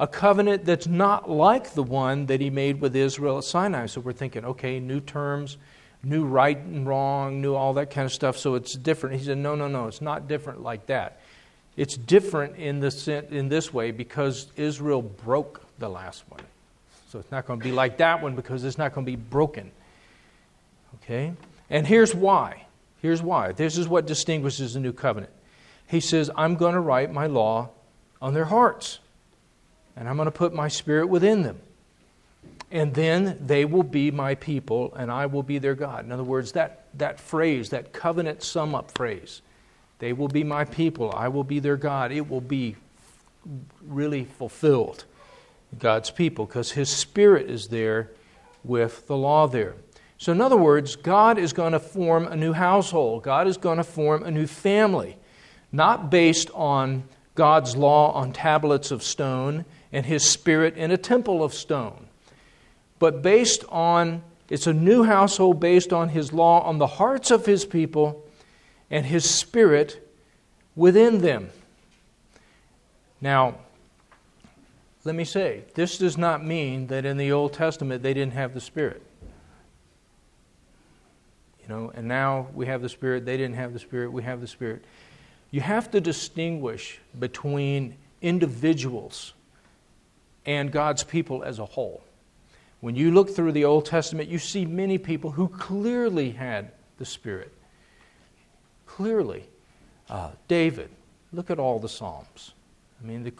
[0.00, 3.86] A covenant that's not like the one that he made with Israel at Sinai.
[3.86, 5.56] So we're thinking, okay, new terms,
[6.02, 9.16] new right and wrong, new all that kind of stuff, so it's different.
[9.18, 11.20] He said, no, no, no, it's not different like that.
[11.76, 16.42] It's different in this, in this way because Israel broke the last one.
[17.08, 19.16] So it's not going to be like that one because it's not going to be
[19.16, 19.70] broken.
[20.96, 21.32] Okay?
[21.70, 22.66] And here's why.
[23.02, 23.52] Here's why.
[23.52, 25.32] This is what distinguishes the new covenant.
[25.86, 27.70] He says, I'm going to write my law
[28.22, 29.00] on their hearts,
[29.96, 31.58] and I'm going to put my spirit within them.
[32.70, 36.04] And then they will be my people, and I will be their God.
[36.04, 39.42] In other words, that, that phrase, that covenant sum up phrase,
[40.00, 41.12] they will be my people.
[41.14, 42.10] I will be their God.
[42.10, 42.76] It will be
[43.86, 45.04] really fulfilled,
[45.78, 48.10] God's people, because His Spirit is there
[48.64, 49.76] with the law there.
[50.18, 53.76] So, in other words, God is going to form a new household, God is going
[53.76, 55.16] to form a new family,
[55.70, 59.64] not based on God's law on tablets of stone
[59.94, 62.08] and His Spirit in a temple of stone,
[62.98, 67.46] but based on it's a new household based on His law on the hearts of
[67.46, 68.28] His people
[68.90, 70.12] and His Spirit
[70.74, 71.50] within them.
[73.20, 73.54] Now,
[75.04, 78.52] let me say, this does not mean that in the Old Testament they didn't have
[78.52, 79.00] the Spirit.
[81.62, 84.40] You know, and now we have the Spirit, they didn't have the Spirit, we have
[84.40, 84.84] the Spirit.
[85.52, 89.33] you have to distinguish between individuals
[90.46, 92.02] and God's people as a whole.
[92.80, 97.06] When you look through the Old Testament, you see many people who clearly had the
[97.06, 97.52] Spirit.
[98.86, 99.44] Clearly.
[100.10, 100.90] Uh, David,
[101.32, 102.52] look at all the Psalms.
[103.02, 103.32] I mean, the,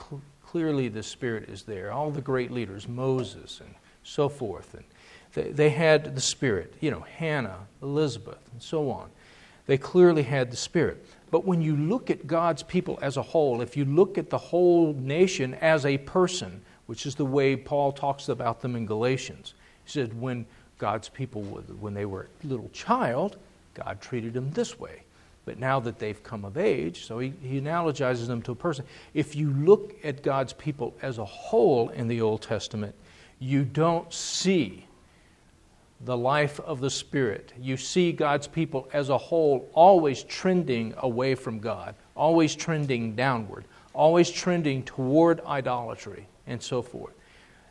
[0.47, 1.93] clearly the Spirit is there.
[1.93, 4.75] All the great leaders, Moses and so forth.
[4.75, 4.85] And
[5.35, 6.75] they, they had the Spirit.
[6.81, 9.11] You know, Hannah, Elizabeth, and so on.
[9.67, 11.05] They clearly had the Spirit.
[11.31, 14.39] But when you look at God's people as a whole, if you look at the
[14.39, 19.55] whole nation as a person, which is the way Paul talks about them in Galatians.
[19.85, 20.47] He said, when
[20.79, 23.37] God's people, when they were a little child,
[23.75, 25.03] God treated them this way.
[25.45, 28.85] But now that they've come of age, so he, he analogizes them to a person.
[29.13, 32.95] If you look at God's people as a whole in the Old Testament,
[33.39, 34.87] you don't see
[36.01, 37.53] the life of the Spirit.
[37.61, 43.65] You see God's people as a whole always trending away from God, always trending downward,
[43.93, 47.15] always trending toward idolatry and so forth.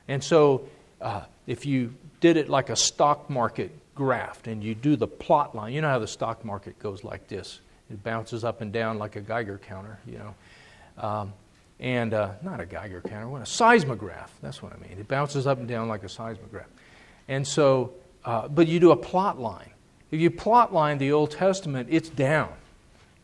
[0.07, 0.67] And so,
[1.01, 5.55] uh, if you did it like a stock market graph and you do the plot
[5.55, 7.59] line, you know how the stock market goes like this
[7.93, 10.35] it bounces up and down like a Geiger counter, you know.
[10.97, 11.33] Um,
[11.79, 14.31] and uh, not a Geiger counter, what a seismograph.
[14.41, 14.97] That's what I mean.
[14.99, 16.67] It bounces up and down like a seismograph.
[17.27, 17.93] And so,
[18.25, 19.69] uh, but you do a plot line.
[20.11, 22.53] If you plot line the Old Testament, it's down.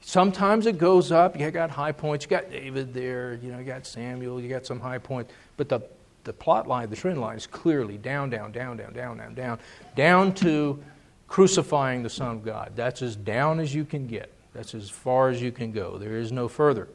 [0.01, 1.39] Sometimes it goes up.
[1.39, 2.25] You got high points.
[2.25, 3.39] You got David there.
[3.41, 4.41] You know, you got Samuel.
[4.41, 5.31] You got some high points.
[5.57, 5.81] But the
[6.23, 9.59] the plot line, the trend line, is clearly down, down, down, down, down, down, down,
[9.95, 10.81] down to
[11.27, 12.73] crucifying the Son of God.
[12.75, 14.31] That's as down as you can get.
[14.53, 15.97] That's as far as you can go.
[15.97, 16.87] There is no further.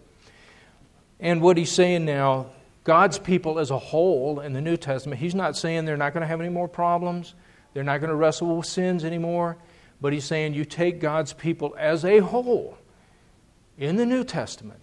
[1.21, 2.47] And what he's saying now,
[2.83, 6.23] God's people as a whole in the New Testament, he's not saying they're not going
[6.23, 7.35] to have any more problems.
[7.73, 9.57] They're not going to wrestle with sins anymore.
[10.01, 12.77] But he's saying you take God's people as a whole
[13.79, 14.81] in the New Testament,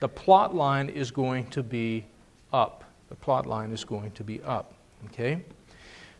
[0.00, 2.04] the plot line is going to be
[2.52, 2.84] up.
[3.08, 4.74] The plot line is going to be up.
[5.06, 5.42] Okay?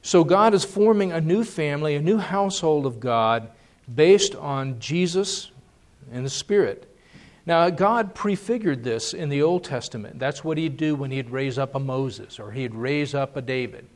[0.02, 3.50] So God is forming a new family, a new household of God
[3.94, 5.50] based on Jesus
[6.12, 6.92] and the Spirit.
[7.44, 10.18] Now, God prefigured this in the Old Testament.
[10.18, 13.42] That's what He'd do when He'd raise up a Moses or He'd raise up a
[13.42, 13.86] David.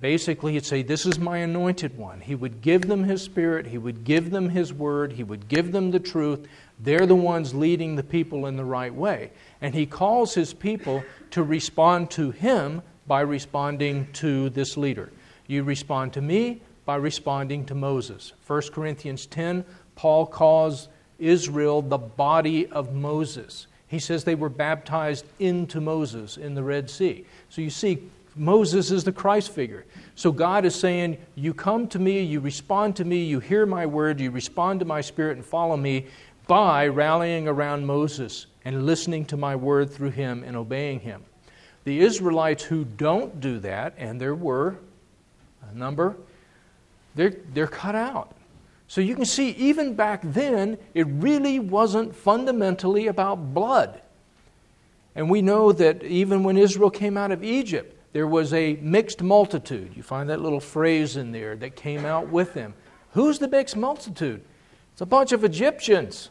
[0.00, 2.20] Basically, He'd say, This is my anointed one.
[2.20, 5.72] He would give them His Spirit, He would give them His Word, He would give
[5.72, 6.46] them the truth,
[6.80, 9.30] they're the ones leading the people in the right way.
[9.60, 15.12] And he calls his people to respond to him by responding to this leader.
[15.46, 18.32] You respond to me by responding to Moses.
[18.46, 19.64] 1 Corinthians 10,
[19.94, 20.88] Paul calls
[21.18, 23.66] Israel the body of Moses.
[23.86, 27.24] He says they were baptized into Moses in the Red Sea.
[27.48, 29.84] So you see, Moses is the Christ figure.
[30.14, 33.86] So God is saying, You come to me, you respond to me, you hear my
[33.86, 36.06] word, you respond to my spirit and follow me
[36.46, 41.22] by rallying around Moses and listening to my word through him and obeying him.
[41.84, 44.78] The Israelites who don't do that, and there were
[45.70, 46.16] a number,
[47.14, 48.32] they're, they're cut out.
[48.88, 54.00] So you can see, even back then, it really wasn't fundamentally about blood.
[55.14, 59.22] And we know that even when Israel came out of Egypt, there was a mixed
[59.22, 59.90] multitude.
[59.96, 62.72] You find that little phrase in there that came out with them.
[63.10, 64.40] Who's the mixed multitude?
[64.92, 66.30] It's a bunch of Egyptians.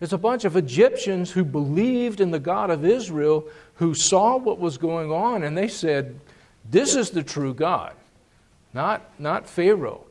[0.00, 3.44] It's a bunch of Egyptians who believed in the God of Israel,
[3.74, 6.20] who saw what was going on, and they said,
[6.70, 7.94] This is the true God,
[8.72, 10.06] not, not Pharaoh.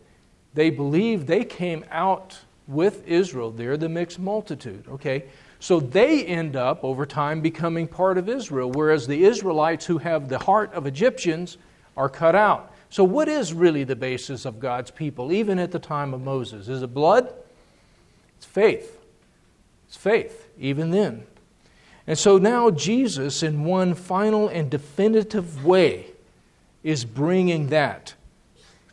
[0.53, 3.51] They believed they came out with Israel.
[3.51, 4.83] They're the mixed multitude.
[4.89, 5.23] Okay?
[5.59, 10.29] So they end up, over time, becoming part of Israel, whereas the Israelites who have
[10.29, 11.57] the heart of Egyptians
[11.97, 12.73] are cut out.
[12.89, 16.69] So, what is really the basis of God's people, even at the time of Moses?
[16.69, 17.33] Is it blood?
[18.37, 18.97] It's faith.
[19.87, 21.25] It's faith, even then.
[22.07, 26.07] And so now Jesus, in one final and definitive way,
[26.83, 28.15] is bringing that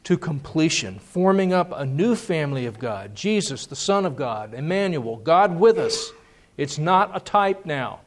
[0.05, 5.17] to completion, forming up a new family of God Jesus, the Son of God, Emmanuel,
[5.17, 6.13] God with us.
[6.57, 8.01] It's not a type now.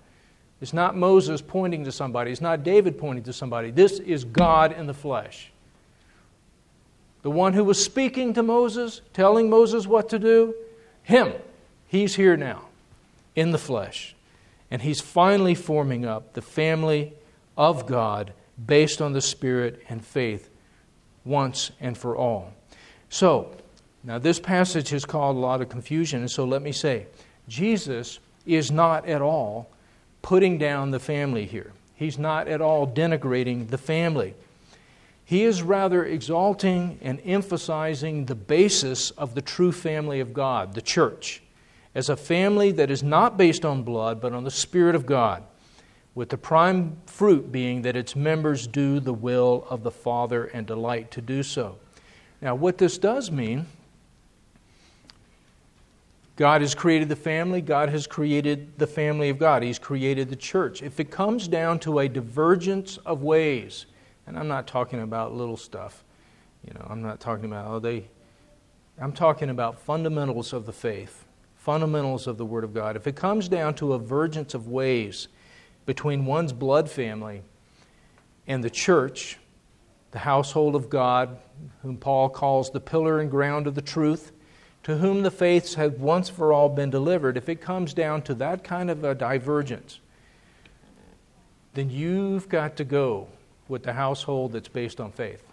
[0.62, 2.32] It's not Moses pointing to somebody.
[2.32, 3.72] It's not David pointing to somebody.
[3.72, 5.52] This is God in the flesh.
[7.22, 10.54] The one who was speaking to Moses, telling Moses what to do,
[11.04, 11.34] him.
[11.88, 12.66] He's here now
[13.36, 14.16] in the flesh.
[14.72, 17.14] And he's finally forming up the family
[17.58, 18.34] of God
[18.64, 20.50] based on the Spirit and faith
[21.26, 22.54] once and for all.
[23.10, 23.52] So,
[24.04, 27.08] now this passage has caused a lot of confusion, and so let me say
[27.48, 28.20] Jesus
[28.56, 29.70] is not at all
[30.22, 31.72] putting down the family here.
[31.96, 34.34] He's not at all denigrating the family.
[35.26, 40.82] He is rather exalting and emphasizing the basis of the true family of God, the
[40.82, 41.42] church.
[41.96, 45.44] as a family that is not based on blood, but on the Spirit of God,
[46.16, 50.68] with the prime fruit being that its members do the will of the Father and
[50.68, 51.78] delight to do so.
[52.42, 53.66] Now, what this does mean
[56.40, 60.38] God has created the family, God has created the family of God, He's created the
[60.38, 60.82] church.
[60.82, 63.88] If it comes down to a divergence of ways,
[64.26, 66.06] and I'm not talking about little stuff,
[66.66, 68.08] you know, I'm not talking about, oh, they,
[68.98, 71.26] I'm talking about fundamentals of the faith,
[71.58, 72.96] fundamentals of the Word of God.
[72.96, 75.28] If it comes down to a divergence of ways
[75.86, 77.42] between one's blood family
[78.48, 79.40] and the church,
[80.12, 81.38] the household of God,
[81.82, 84.32] whom Paul calls the pillar and ground of the truth,
[84.84, 88.34] to whom the faiths have once for all been delivered, if it comes down to
[88.36, 90.00] that kind of a divergence,
[91.74, 93.28] then you've got to go
[93.68, 95.44] with the household that's based on faith.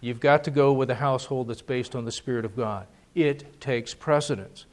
[0.00, 2.86] You've got to go with a household that's based on the Spirit of God.
[3.14, 4.64] It takes precedence.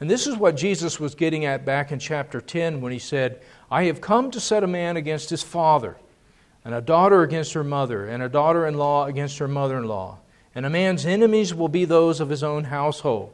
[0.00, 3.40] And this is what Jesus was getting at back in chapter 10 when he said,
[3.70, 5.96] I have come to set a man against his father,
[6.64, 9.84] and a daughter against her mother, and a daughter in law against her mother in
[9.84, 10.18] law.
[10.54, 13.32] And a man's enemies will be those of his own household.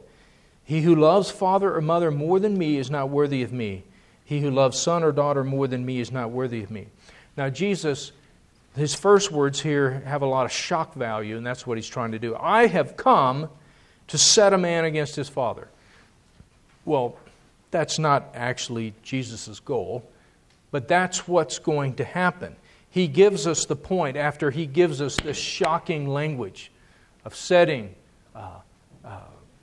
[0.63, 3.83] He who loves father or mother more than me is not worthy of me.
[4.23, 6.87] He who loves son or daughter more than me is not worthy of me.
[7.35, 8.11] Now, Jesus,
[8.75, 12.11] his first words here have a lot of shock value, and that's what he's trying
[12.11, 12.35] to do.
[12.35, 13.49] I have come
[14.07, 15.67] to set a man against his father.
[16.85, 17.17] Well,
[17.71, 20.09] that's not actually Jesus' goal,
[20.71, 22.55] but that's what's going to happen.
[22.89, 26.71] He gives us the point after he gives us this shocking language
[27.23, 27.95] of setting
[28.35, 28.59] uh,
[29.05, 29.19] uh,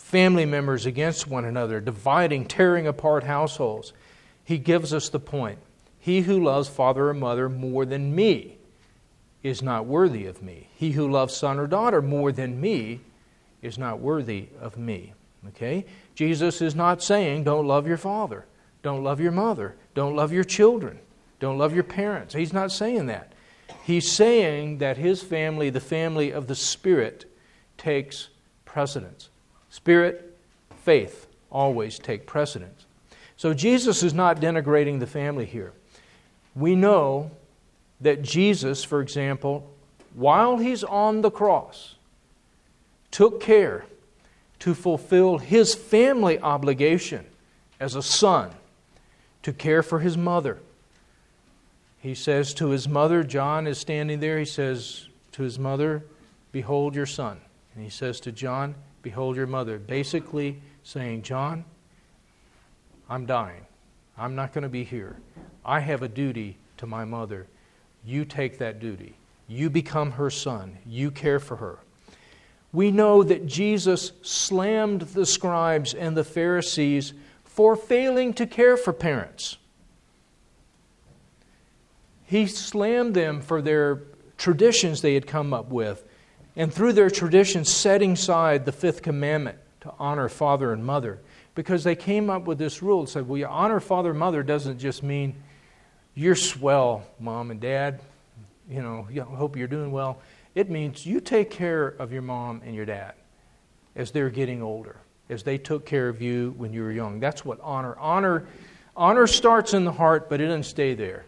[0.08, 3.92] family members against one another, dividing, tearing apart households.
[4.42, 5.58] He gives us the point.
[5.98, 8.56] He who loves father or mother more than me
[9.42, 10.68] is not worthy of me.
[10.74, 13.00] He who loves son or daughter more than me
[13.60, 15.12] is not worthy of me.
[15.48, 15.84] Okay?
[16.14, 18.46] Jesus is not saying don't love your father,
[18.82, 20.98] don't love your mother, don't love your children,
[21.38, 22.32] don't love your parents.
[22.32, 23.34] He's not saying that.
[23.84, 27.30] He's saying that his family, the family of the Spirit,
[27.76, 28.30] takes
[28.64, 29.28] precedence.
[29.78, 30.36] Spirit,
[30.82, 32.84] faith always take precedence.
[33.36, 35.72] So Jesus is not denigrating the family here.
[36.56, 37.30] We know
[38.00, 39.70] that Jesus, for example,
[40.14, 41.94] while he's on the cross,
[43.12, 43.84] took care
[44.58, 47.24] to fulfill his family obligation
[47.78, 48.50] as a son
[49.44, 50.58] to care for his mother.
[52.00, 56.02] He says to his mother, John is standing there, he says to his mother,
[56.50, 57.38] Behold your son.
[57.76, 59.78] And he says to John, Behold your mother.
[59.78, 61.64] Basically saying, John,
[63.08, 63.66] I'm dying.
[64.16, 65.16] I'm not going to be here.
[65.64, 67.46] I have a duty to my mother.
[68.04, 69.14] You take that duty.
[69.46, 70.78] You become her son.
[70.86, 71.78] You care for her.
[72.72, 78.92] We know that Jesus slammed the scribes and the Pharisees for failing to care for
[78.92, 79.56] parents.
[82.24, 84.02] He slammed them for their
[84.36, 86.04] traditions they had come up with
[86.58, 91.20] and through their tradition, setting aside the fifth commandment to honor father and mother.
[91.54, 94.42] Because they came up with this rule and said, well, you honor father and mother
[94.42, 95.36] doesn't just mean
[96.14, 98.00] you're swell, mom and dad.
[98.68, 100.20] You know, I hope you're doing well.
[100.54, 103.14] It means you take care of your mom and your dad
[103.94, 104.96] as they're getting older,
[105.30, 107.20] as they took care of you when you were young.
[107.20, 107.96] That's what honor.
[107.98, 108.46] Honor,
[108.96, 111.24] honor starts in the heart, but it doesn't stay there.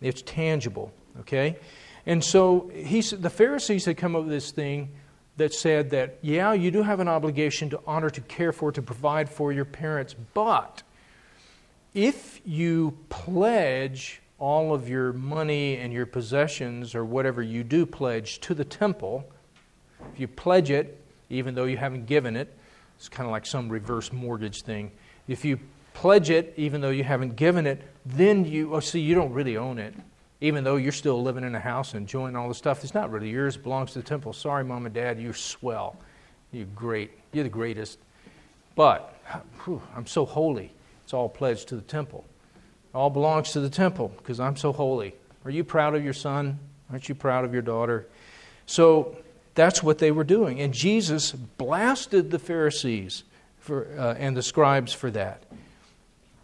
[0.00, 0.92] It's tangible.
[1.20, 1.56] Okay.
[2.08, 4.88] And so he, the Pharisees had come up with this thing
[5.36, 8.80] that said that, yeah, you do have an obligation to honor, to care for, to
[8.80, 10.82] provide for your parents, but
[11.92, 18.40] if you pledge all of your money and your possessions or whatever you do pledge
[18.40, 19.30] to the temple,
[20.14, 22.56] if you pledge it, even though you haven't given it,
[22.96, 24.92] it's kind of like some reverse mortgage thing.
[25.28, 25.60] If you
[25.92, 29.58] pledge it, even though you haven't given it, then you, oh, see, you don't really
[29.58, 29.92] own it
[30.40, 33.10] even though you're still living in a house and enjoying all the stuff, it's not
[33.10, 34.32] really yours, it belongs to the temple.
[34.32, 35.96] Sorry, mom and dad, you're swell.
[36.52, 37.10] You're great.
[37.32, 37.98] You're the greatest.
[38.74, 39.14] But
[39.64, 40.72] whew, I'm so holy.
[41.04, 42.24] It's all pledged to the temple.
[42.94, 45.14] It all belongs to the temple because I'm so holy.
[45.44, 46.58] Are you proud of your son?
[46.90, 48.06] Aren't you proud of your daughter?
[48.66, 49.16] So
[49.54, 50.60] that's what they were doing.
[50.60, 53.24] And Jesus blasted the Pharisees
[53.58, 55.42] for, uh, and the scribes for that.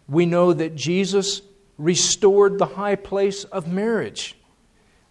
[0.07, 1.41] We know that Jesus
[1.77, 4.35] restored the high place of marriage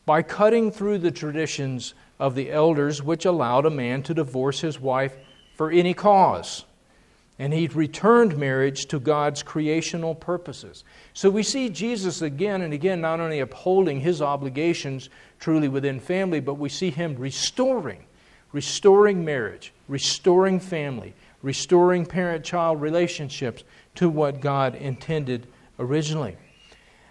[0.07, 4.81] by cutting through the traditions of the elders, which allowed a man to divorce his
[4.81, 5.17] wife
[5.55, 6.65] for any cause.
[7.39, 10.85] And he returned marriage to God's creational purposes.
[11.15, 15.11] So we see Jesus again and again not only upholding his obligations
[15.41, 18.05] truly within family, but we see him restoring,
[18.53, 21.13] restoring marriage, restoring family,
[21.43, 23.65] restoring parent child relationships
[23.97, 25.49] to what God intended
[25.81, 26.37] originally.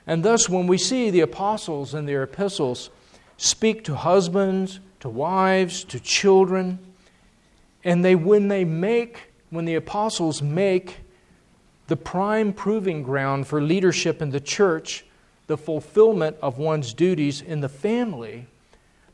[0.05, 2.89] And thus, when we see the apostles in their epistles
[3.37, 6.79] speak to husbands, to wives, to children,
[7.83, 10.97] and they, when they make, when the apostles make
[11.87, 15.05] the prime proving ground for leadership in the church,
[15.47, 18.47] the fulfillment of one's duties in the family,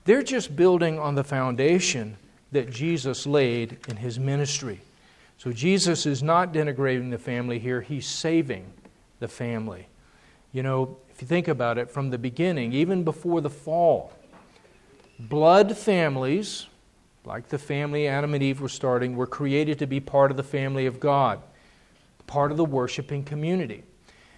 [0.05, 2.17] they're just building on the foundation
[2.51, 4.81] that Jesus laid in his ministry.
[5.37, 8.65] So Jesus is not denigrating the family here, he's saving
[9.19, 9.87] the family.
[10.51, 14.11] You know, if you think about it, from the beginning, even before the fall,
[15.19, 16.67] blood families,
[17.25, 20.43] like the family Adam and Eve were starting, were created to be part of the
[20.43, 21.41] family of God,
[22.25, 23.83] part of the worshiping community.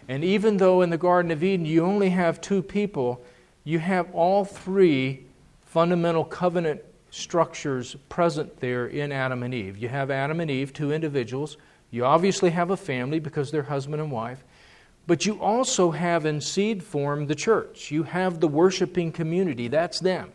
[0.07, 3.23] And even though in the Garden of Eden you only have two people,
[3.63, 5.25] you have all three
[5.61, 6.81] fundamental covenant
[7.11, 9.77] structures present there in Adam and Eve.
[9.77, 11.57] You have Adam and Eve, two individuals.
[11.91, 14.43] You obviously have a family because they're husband and wife.
[15.07, 17.91] But you also have in seed form the church.
[17.91, 19.67] You have the worshiping community.
[19.67, 20.31] That's them.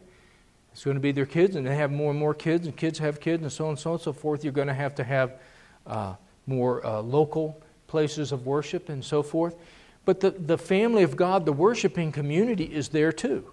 [0.73, 2.99] It's going to be their kids, and they have more and more kids, and kids
[2.99, 4.45] have kids, and so on and so on and so forth.
[4.45, 5.41] You're going to have to have
[5.87, 6.15] uh,
[6.47, 9.57] more uh, local places of worship and so forth.
[10.05, 13.53] But the, the family of God, the worshiping community, is there too.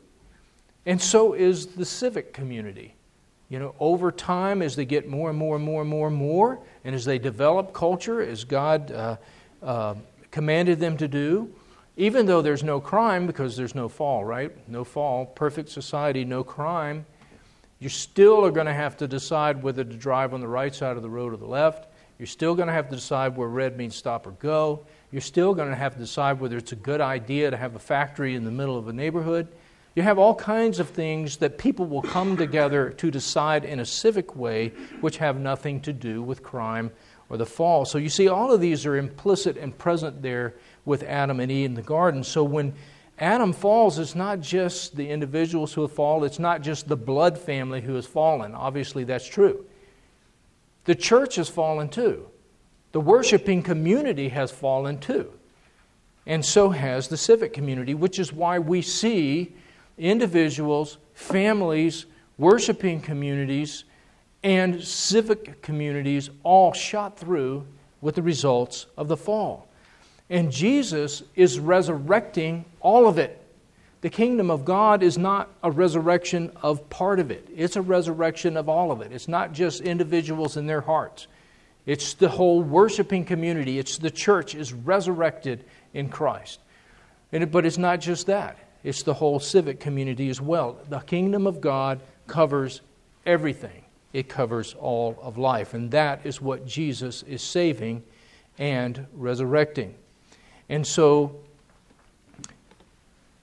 [0.86, 2.96] And so is the civic community.
[3.50, 6.16] You know, over time, as they get more and more and more and more and
[6.16, 9.18] more, and as they develop culture, as God uh,
[9.62, 9.96] uh,
[10.34, 11.48] commanded them to do,
[11.96, 14.52] even though there's no crime because there's no fall, right?
[14.68, 17.06] No fall, perfect society, no crime.
[17.78, 20.98] You still are going to have to decide whether to drive on the right side
[20.98, 21.88] of the road or the left.
[22.18, 24.88] You're still going to have to decide where red means stop or go.
[25.12, 27.80] You're still going to have to decide whether it's a good idea to have a
[27.80, 29.48] factory in the middle of a neighborhood.
[29.96, 33.86] You have all kinds of things that people will come together to decide in a
[33.86, 34.70] civic way,
[35.00, 36.90] which have nothing to do with crime
[37.34, 37.84] or the fall.
[37.84, 40.54] So you see, all of these are implicit and present there
[40.86, 42.24] with Adam and Eve in the garden.
[42.24, 42.76] So when
[43.18, 47.40] Adam falls, it's not just the individuals who have fallen, it's not just the blood
[47.40, 48.54] family who has fallen.
[48.54, 49.66] Obviously, that's true.
[50.86, 52.28] The church has fallen too.
[52.92, 55.34] The worshiping community has fallen too.
[56.28, 59.56] And so has the civic community, which is why we see
[59.98, 62.06] individuals, families,
[62.38, 63.86] worshiping communities,
[64.44, 67.66] and civic communities all shot through
[68.02, 69.68] with the results of the fall.
[70.30, 73.40] And Jesus is resurrecting all of it.
[74.02, 78.58] The kingdom of God is not a resurrection of part of it, it's a resurrection
[78.58, 79.14] of all of it.
[79.14, 81.28] It's not just individuals in their hearts,
[81.86, 85.64] it's the whole worshiping community, it's the church is resurrected
[85.94, 86.60] in Christ.
[87.32, 90.78] And, but it's not just that, it's the whole civic community as well.
[90.90, 92.82] The kingdom of God covers
[93.26, 93.83] everything,
[94.14, 95.74] it covers all of life.
[95.74, 98.04] And that is what Jesus is saving
[98.60, 99.96] and resurrecting.
[100.70, 101.36] And so,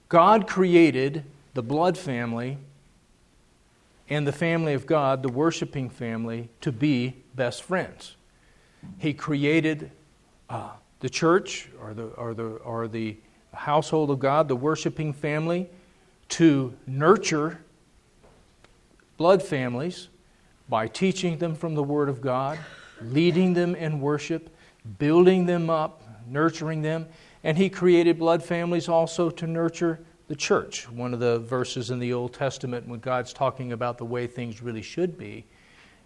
[0.07, 2.57] God created the blood family
[4.09, 8.15] and the family of God, the worshiping family, to be best friends.
[8.97, 9.91] He created
[10.49, 13.17] uh, the church or the, or, the, or the
[13.53, 15.69] household of God, the worshiping family,
[16.29, 17.61] to nurture
[19.17, 20.07] blood families
[20.71, 22.57] by teaching them from the Word of God,
[23.01, 24.49] leading them in worship,
[24.99, 27.05] building them up, nurturing them.
[27.43, 29.99] And He created blood families also to nurture
[30.29, 30.89] the church.
[30.89, 34.61] One of the verses in the Old Testament, when God's talking about the way things
[34.61, 35.43] really should be,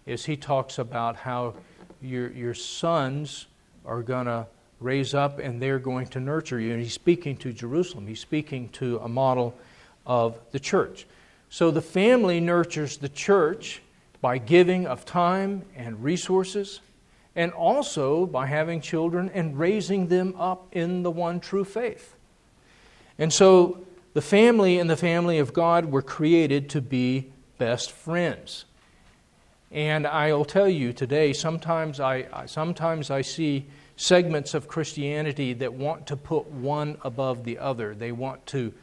[0.04, 1.54] is He talks about how
[2.02, 3.46] your, your sons
[3.84, 4.48] are going to
[4.80, 6.72] raise up and they're going to nurture you.
[6.72, 9.56] And He's speaking to Jerusalem, He's speaking to a model
[10.04, 11.06] of the church.
[11.50, 13.80] So the family nurtures the church
[14.26, 16.80] by giving of time and resources,
[17.36, 22.16] and also by having children and raising them up in the one true faith.
[23.20, 28.64] And so the family and the family of God were created to be best friends.
[29.70, 36.08] And I'll tell you today, sometimes I, sometimes I see segments of Christianity that want
[36.08, 37.94] to put one above the other.
[37.94, 38.74] They want to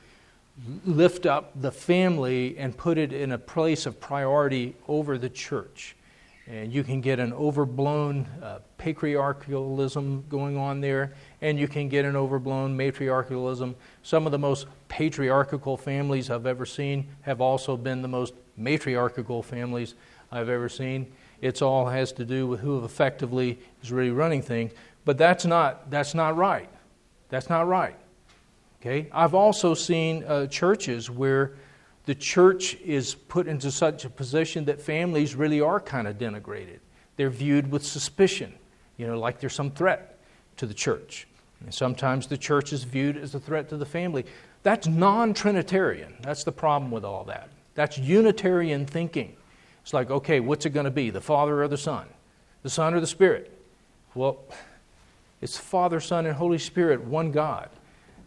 [0.86, 5.96] lift up the family and put it in a place of priority over the church.
[6.46, 12.04] And you can get an overblown uh, patriarchalism going on there, and you can get
[12.04, 13.76] an overblown matriarchalism.
[14.04, 19.42] Some of the most patriarchal families I've ever seen have also been the most matriarchal
[19.42, 19.96] families
[20.32, 21.14] I've ever seen.
[21.42, 24.74] It's all has to do with who effectively is really running things.
[25.06, 26.70] But that's not, that's not right.
[27.30, 27.96] That's not right.
[28.84, 29.08] Okay?
[29.14, 31.54] I've also seen uh, churches where
[32.06, 36.80] the church is put into such a position that families really are kind of denigrated.
[37.16, 38.52] they're viewed with suspicion,
[38.98, 40.20] you know, like there's some threat
[40.58, 41.28] to the church.
[41.62, 44.26] And sometimes the church is viewed as a threat to the family.
[44.64, 46.16] That's non Trinitarian.
[46.22, 47.50] That's the problem with all that.
[47.76, 49.38] That's Unitarian thinking.
[49.84, 51.10] It's like, okay, what's it going to be?
[51.10, 52.08] The Father or the Son?
[52.64, 53.58] The Son or the Spirit?
[54.14, 54.40] Well,
[55.42, 57.70] it's Father, Son, and Holy Spirit, one God.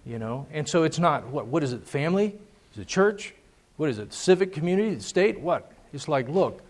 [0.07, 0.46] You know?
[0.52, 1.86] And so it's not, what, what is it?
[1.86, 2.34] Family?
[2.72, 3.34] Is it church?
[3.76, 4.12] What is it?
[4.12, 4.94] Civic community?
[4.94, 5.40] The state?
[5.40, 5.72] What?
[5.92, 6.62] It's like, look,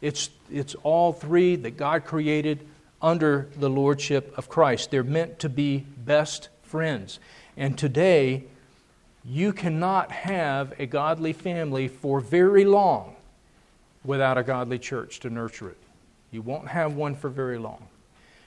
[0.00, 2.66] it's, it's all three that God created
[3.02, 4.90] under the lordship of Christ.
[4.90, 7.20] They're meant to be best friends.
[7.56, 8.44] And today,
[9.24, 13.14] you cannot have a godly family for very long
[14.04, 15.78] without a godly church to nurture it.
[16.30, 17.86] You won't have one for very long.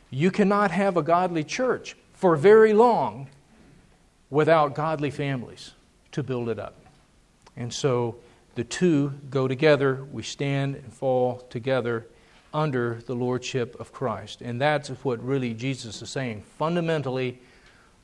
[0.10, 3.28] You cannot have a godly church for very long
[4.30, 5.72] without godly families
[6.12, 6.76] to build it up.
[7.56, 8.18] And so
[8.56, 10.06] the two go together.
[10.12, 12.08] We stand and fall together
[12.54, 14.42] under the lordship of Christ.
[14.42, 16.44] And that's what really Jesus is saying.
[16.58, 17.40] Fundamentally,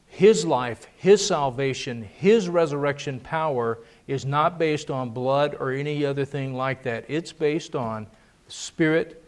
[0.07, 6.24] his life, his salvation, his resurrection power is not based on blood or any other
[6.24, 7.05] thing like that.
[7.07, 8.05] It's based on
[8.47, 9.24] spirit,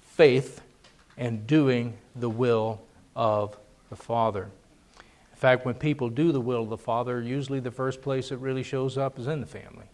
[0.00, 0.62] faith,
[1.18, 2.80] and doing the will
[3.14, 3.58] of
[3.90, 4.48] the Father.
[5.42, 8.62] Fact, when people do the will of the Father, usually the first place it really
[8.62, 9.86] shows up is in the family.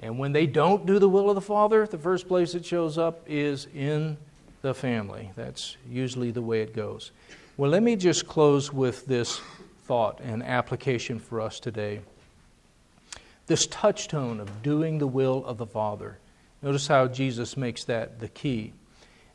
[0.00, 2.98] And when they don't do the will of the Father, the first place it shows
[2.98, 4.16] up is in
[4.62, 5.30] the family.
[5.36, 7.12] That's usually the way it goes.
[7.56, 9.40] Well, let me just close with this
[9.84, 12.00] thought and application for us today.
[13.46, 16.18] This touchstone of doing the will of the Father.
[16.62, 18.72] Notice how Jesus makes that the key.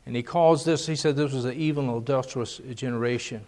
[0.04, 3.46] And he calls this, he said this was an evil and adulterous generation.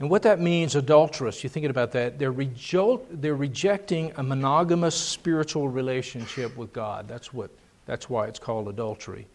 [0.00, 4.94] And what that means, adulterous, you're thinking about that, they're, rejo- they're rejecting a monogamous
[4.94, 7.06] spiritual relationship with God.
[7.06, 7.50] That's, what,
[7.84, 9.26] that's why it's called adultery.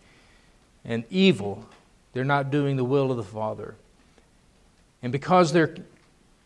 [0.83, 1.63] And evil,
[2.13, 3.75] they're not doing the will of the Father.
[5.03, 5.75] And because they're,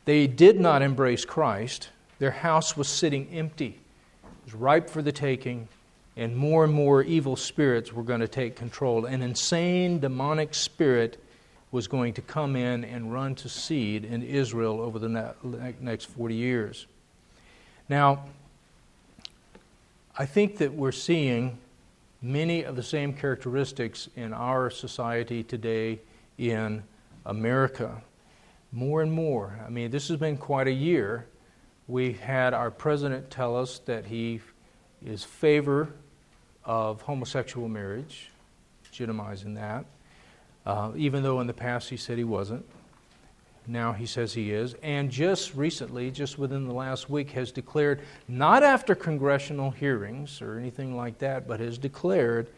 [0.04, 1.88] they did not embrace Christ,
[2.20, 3.80] their house was sitting empty.
[4.24, 5.70] It was ripe for the taking,
[6.18, 9.06] and more and more evil spirits were going to take control.
[9.06, 11.24] An insane demonic spirit
[11.72, 15.36] was going to come in and run to seed in Israel over the
[15.80, 16.88] next 40 years.
[17.88, 18.26] Now,
[20.18, 21.60] I think that we're seeing
[22.22, 26.00] many of the same characteristics in our society today
[26.38, 26.84] in
[27.26, 28.02] America.
[28.72, 29.60] More and more.
[29.66, 31.28] I mean, this has been quite a year.
[31.88, 34.42] We had our president tell us that he
[35.06, 35.94] is favor
[36.66, 38.30] of homosexual marriage,
[38.92, 39.86] legitimizing that
[40.70, 42.64] uh, even though in the past he said he wasn't.
[43.66, 44.76] Now he says he is.
[44.84, 50.60] And just recently, just within the last week, has declared, not after congressional hearings or
[50.60, 52.52] anything like that, but has declared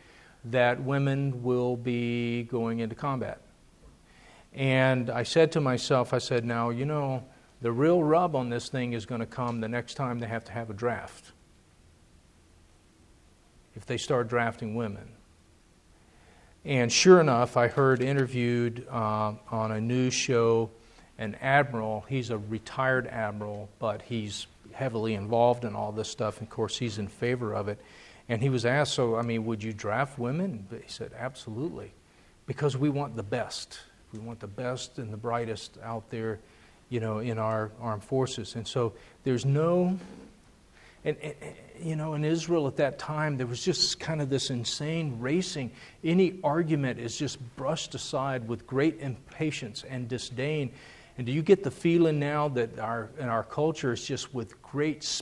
[0.43, 3.39] that women will be going into combat.
[4.53, 7.23] And I said to myself, I said, now, you know,
[7.61, 10.43] the real rub on this thing is going to come the next time they have
[10.45, 11.31] to have a draft.
[13.73, 15.07] If they start drafting women.
[16.63, 20.69] And sure enough, I heard interviewed uh, on a news show
[21.17, 22.05] an admiral.
[22.07, 26.37] He's a retired admiral, but he's heavily involved in all this stuff.
[26.39, 27.79] And of course, he's in favor of it.
[28.29, 30.67] And he was asked, So, I mean, would you draft women?
[30.71, 31.93] He said, Absolutely.
[32.45, 33.79] Because we want the best.
[34.13, 36.39] We want the best and the brightest out there,
[36.89, 38.55] you know, in our armed forces.
[38.55, 38.93] And so
[39.23, 39.97] there's no.
[41.03, 41.17] And,
[41.81, 45.71] you know, in Israel at that time, there was just kind of this insane racing.
[46.03, 50.71] Any argument is just brushed aside with great impatience and disdain.
[51.17, 54.61] And do you get the feeling now that our, in our culture is just with
[54.61, 55.21] great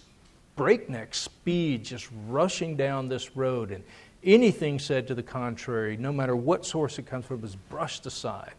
[0.55, 3.83] breakneck speed, just rushing down this road, and
[4.23, 8.53] anything said to the contrary, no matter what source it comes from, is brushed aside.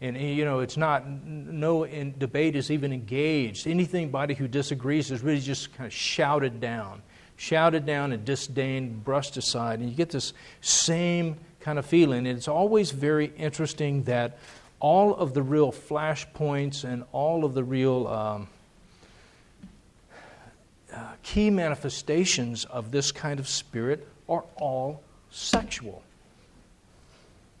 [0.00, 3.66] And, eh, you know, it's not, no debate is even engaged.
[3.66, 7.02] Anything, body who disagrees is really just kind of shouted down
[7.38, 9.78] shouted down and disdained, brushed aside.
[9.78, 12.26] And you get this same kind of feeling.
[12.26, 14.38] And it's always very interesting that
[14.80, 18.48] all of the real flashpoints and all of the real um,
[20.92, 26.02] uh, key manifestations of this kind of spirit are all sexual.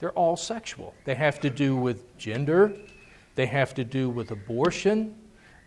[0.00, 0.94] They're all sexual.
[1.04, 2.72] They have to do with gender,
[3.36, 5.14] they have to do with abortion,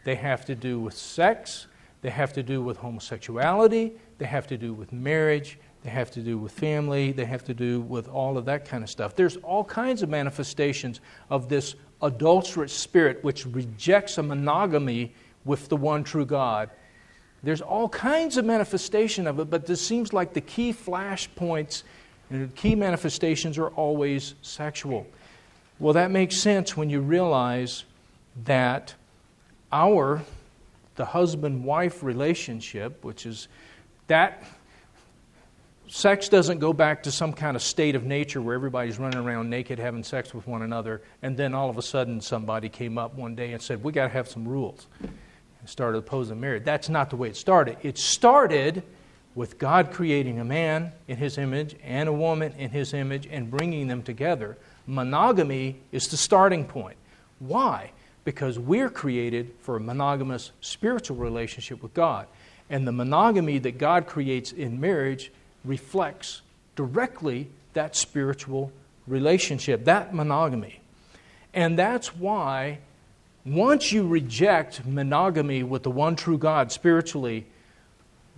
[0.04, 1.68] they have to do with sex,
[2.02, 6.22] they have to do with homosexuality, they have to do with marriage, they have to
[6.22, 9.16] do with family, they have to do with all of that kind of stuff.
[9.16, 11.00] There's all kinds of manifestations
[11.30, 15.14] of this adulterous spirit which rejects a monogamy
[15.46, 16.70] with the one true God.
[17.44, 21.84] There's all kinds of manifestation of it, but this seems like the key flashpoints
[22.32, 25.06] And the key manifestations are always sexual.
[25.80, 27.84] Well, that makes sense when you realize
[28.46, 28.96] that
[29.72, 30.22] our,
[30.96, 33.48] the husband wife relationship, which is
[34.08, 34.44] that
[35.88, 39.50] sex doesn't go back to some kind of state of nature where everybody's running around
[39.50, 43.14] naked having sex with one another, and then all of a sudden somebody came up
[43.16, 44.88] one day and said, We got to have some rules.
[45.02, 46.64] And started opposing marriage.
[46.64, 47.78] That's not the way it started.
[47.84, 48.84] It started
[49.36, 53.50] with God creating a man in his image and a woman in his image and
[53.50, 54.58] bringing them together.
[54.88, 56.98] Monogamy is the starting point.
[57.40, 57.92] Why?
[58.24, 62.28] Because we're created for a monogamous spiritual relationship with God.
[62.70, 65.32] And the monogamy that God creates in marriage
[65.66, 66.42] reflects
[66.76, 68.72] directly that spiritual
[69.08, 70.80] relationship, that monogamy.
[71.54, 72.80] And that's why
[73.46, 77.46] once you reject monogamy with the one true God spiritually,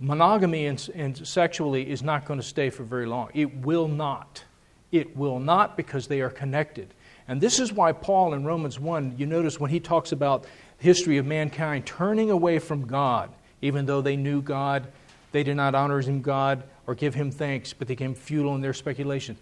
[0.00, 3.30] monogamy and, and, sexually is not going to stay for very long.
[3.34, 4.44] It will not.
[4.90, 6.88] It will not because they are connected.
[7.26, 10.84] And this is why Paul in Romans 1, you notice when he talks about the
[10.84, 13.30] history of mankind turning away from God,
[13.62, 14.86] even though they knew God,
[15.32, 18.60] they did not honor him God or give him thanks, but they became futile in
[18.60, 19.36] their speculation.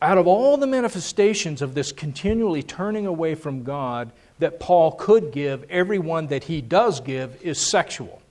[0.00, 5.32] Out of all the manifestations of this continually turning away from God that Paul could
[5.32, 8.22] give, every one that he does give is sexual.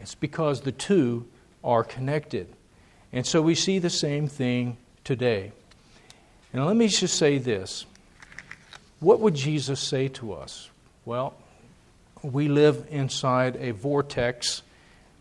[0.00, 1.26] It's because the two
[1.62, 2.48] are connected.
[3.12, 5.52] And so we see the same thing today.
[6.52, 7.86] And let me just say this
[9.00, 10.70] what would Jesus say to us?
[11.04, 11.34] Well,
[12.22, 14.62] we live inside a vortex,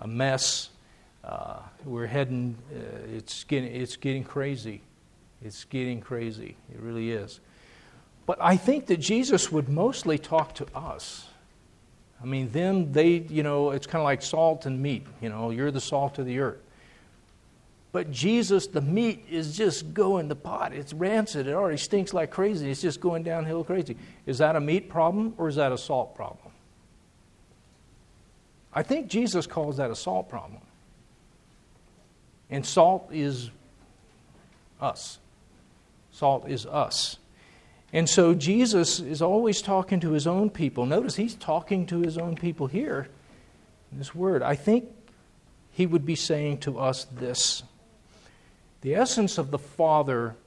[0.01, 0.69] a mess.
[1.23, 4.82] Uh, we're heading, uh, it's, getting, it's getting crazy.
[5.43, 6.55] It's getting crazy.
[6.73, 7.39] It really is.
[8.25, 11.28] But I think that Jesus would mostly talk to us.
[12.21, 15.05] I mean, them, they, you know, it's kind of like salt and meat.
[15.21, 16.59] You know, you're the salt of the earth.
[17.97, 20.71] But Jesus, the meat is just going the pot.
[20.71, 21.47] It's rancid.
[21.47, 22.69] It already stinks like crazy.
[22.69, 23.97] It's just going downhill crazy.
[24.27, 26.53] Is that a meat problem or is that a salt problem?
[28.71, 30.61] I think Jesus calls that a salt problem.
[32.51, 33.49] And salt is
[34.79, 35.17] us.
[36.11, 37.17] Salt is us.
[37.91, 40.85] And so Jesus is always talking to his own people.
[40.85, 43.07] Notice he's talking to his own people here
[43.91, 44.43] in this word.
[44.43, 44.85] I think
[45.71, 47.63] he would be saying to us this
[48.88, 50.38] The essence of the Father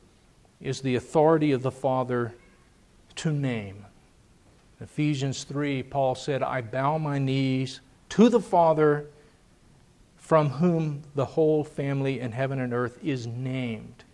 [0.62, 2.34] is the authority of the Father
[3.16, 3.84] to name.
[4.80, 9.08] Ephesians 3, Paul said, I bow my knees to the Father
[10.16, 14.04] from whom the whole family in heaven and earth is named.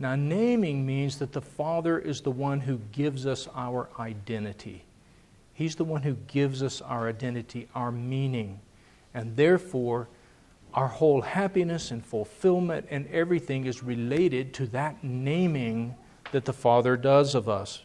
[0.00, 4.82] Now, naming means that the Father is the one who gives us our identity.
[5.54, 8.58] He's the one who gives us our identity, our meaning.
[9.14, 10.08] And therefore,
[10.74, 15.94] our whole happiness and fulfillment and everything is related to that naming
[16.32, 17.82] that the Father does of us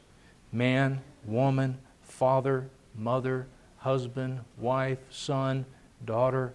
[0.52, 5.66] man, woman, father, mother, husband, wife, son,
[6.06, 6.54] daughter,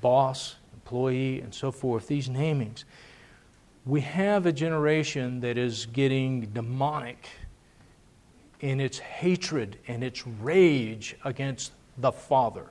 [0.00, 2.06] boss, employee, and so forth.
[2.06, 2.84] These namings
[3.84, 7.28] we have a generation that is getting demonic
[8.60, 12.66] in its hatred and its rage against the Father.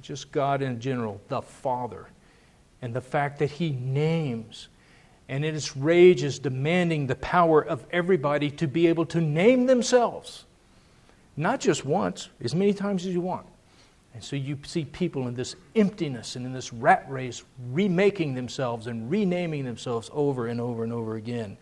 [0.00, 2.06] Just God in general, the Father.
[2.80, 4.68] And the fact that He names.
[5.28, 9.66] And in its rage is demanding the power of everybody to be able to name
[9.66, 10.44] themselves.
[11.36, 13.46] Not just once, as many times as you want.
[14.14, 18.86] And so you see people in this emptiness and in this rat race remaking themselves
[18.86, 21.56] and renaming themselves over and over and over again.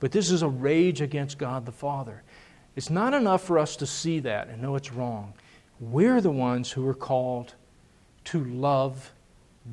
[0.00, 2.22] But this is a rage against God the Father.
[2.74, 5.34] It's not enough for us to see that and know it's wrong.
[5.78, 7.54] We're the ones who are called
[8.24, 9.12] to love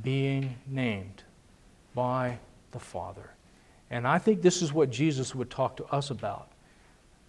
[0.03, 1.23] being named
[1.93, 2.39] by
[2.71, 3.31] the Father.
[3.89, 6.49] And I think this is what Jesus would talk to us about.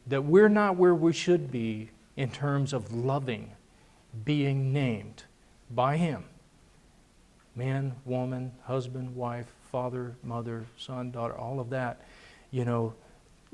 [0.07, 3.53] That we're not where we should be in terms of loving
[4.25, 5.25] being named
[5.71, 6.25] by Him
[7.55, 12.01] man, woman, husband, wife, father, mother, son, daughter, all of that.
[12.51, 12.95] You know,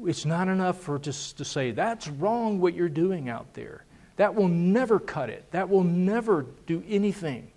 [0.05, 3.85] it's not enough for just to say, that's wrong what you're doing out there.
[4.17, 5.51] That will never cut it.
[5.51, 7.51] That will never do anything.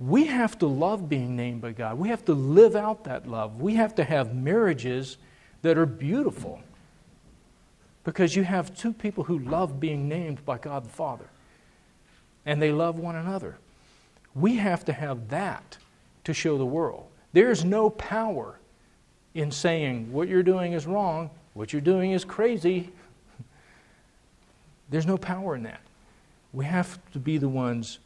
[0.00, 1.98] We have to love being named by God.
[1.98, 3.60] We have to live out that love.
[3.60, 5.18] We have to have marriages
[5.60, 6.60] that are beautiful
[8.02, 11.26] because you have two people who love being named by God the Father
[12.46, 13.58] and they love one another.
[14.34, 15.76] We have to have that
[16.24, 17.06] to show the world.
[17.32, 18.58] There's no power
[19.34, 22.90] in saying what you're doing is wrong, what you're doing is crazy.
[24.90, 25.80] There's no power in that.
[26.52, 27.98] We have to be the ones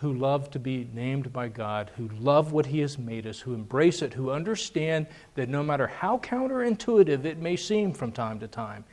[0.00, 3.54] who love to be named by God, who love what He has made us, who
[3.54, 8.48] embrace it, who understand that no matter how counterintuitive it may seem from time to
[8.48, 8.84] time,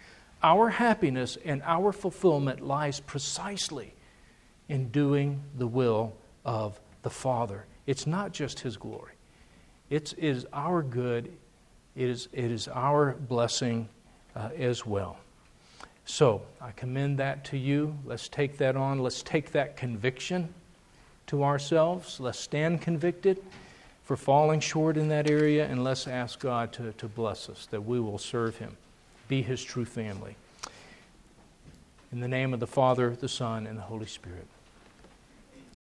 [0.41, 3.93] our happiness and our fulfillment lies precisely
[4.69, 6.13] in doing the will
[6.45, 7.65] of the Father.
[7.85, 9.13] It's not just His glory,
[9.89, 11.33] it's, it is our good,
[11.95, 13.89] it is, it is our blessing
[14.35, 15.17] uh, as well.
[16.05, 17.97] So I commend that to you.
[18.05, 18.99] Let's take that on.
[18.99, 20.53] Let's take that conviction
[21.33, 22.19] to ourselves.
[22.19, 23.39] Let's stand convicted
[24.03, 27.81] for falling short in that area, and let's ask God to, to bless us, that
[27.81, 28.77] we will serve Him,
[29.27, 30.35] be His true family.
[32.11, 34.45] In the name of the Father, the Son, and the Holy Spirit.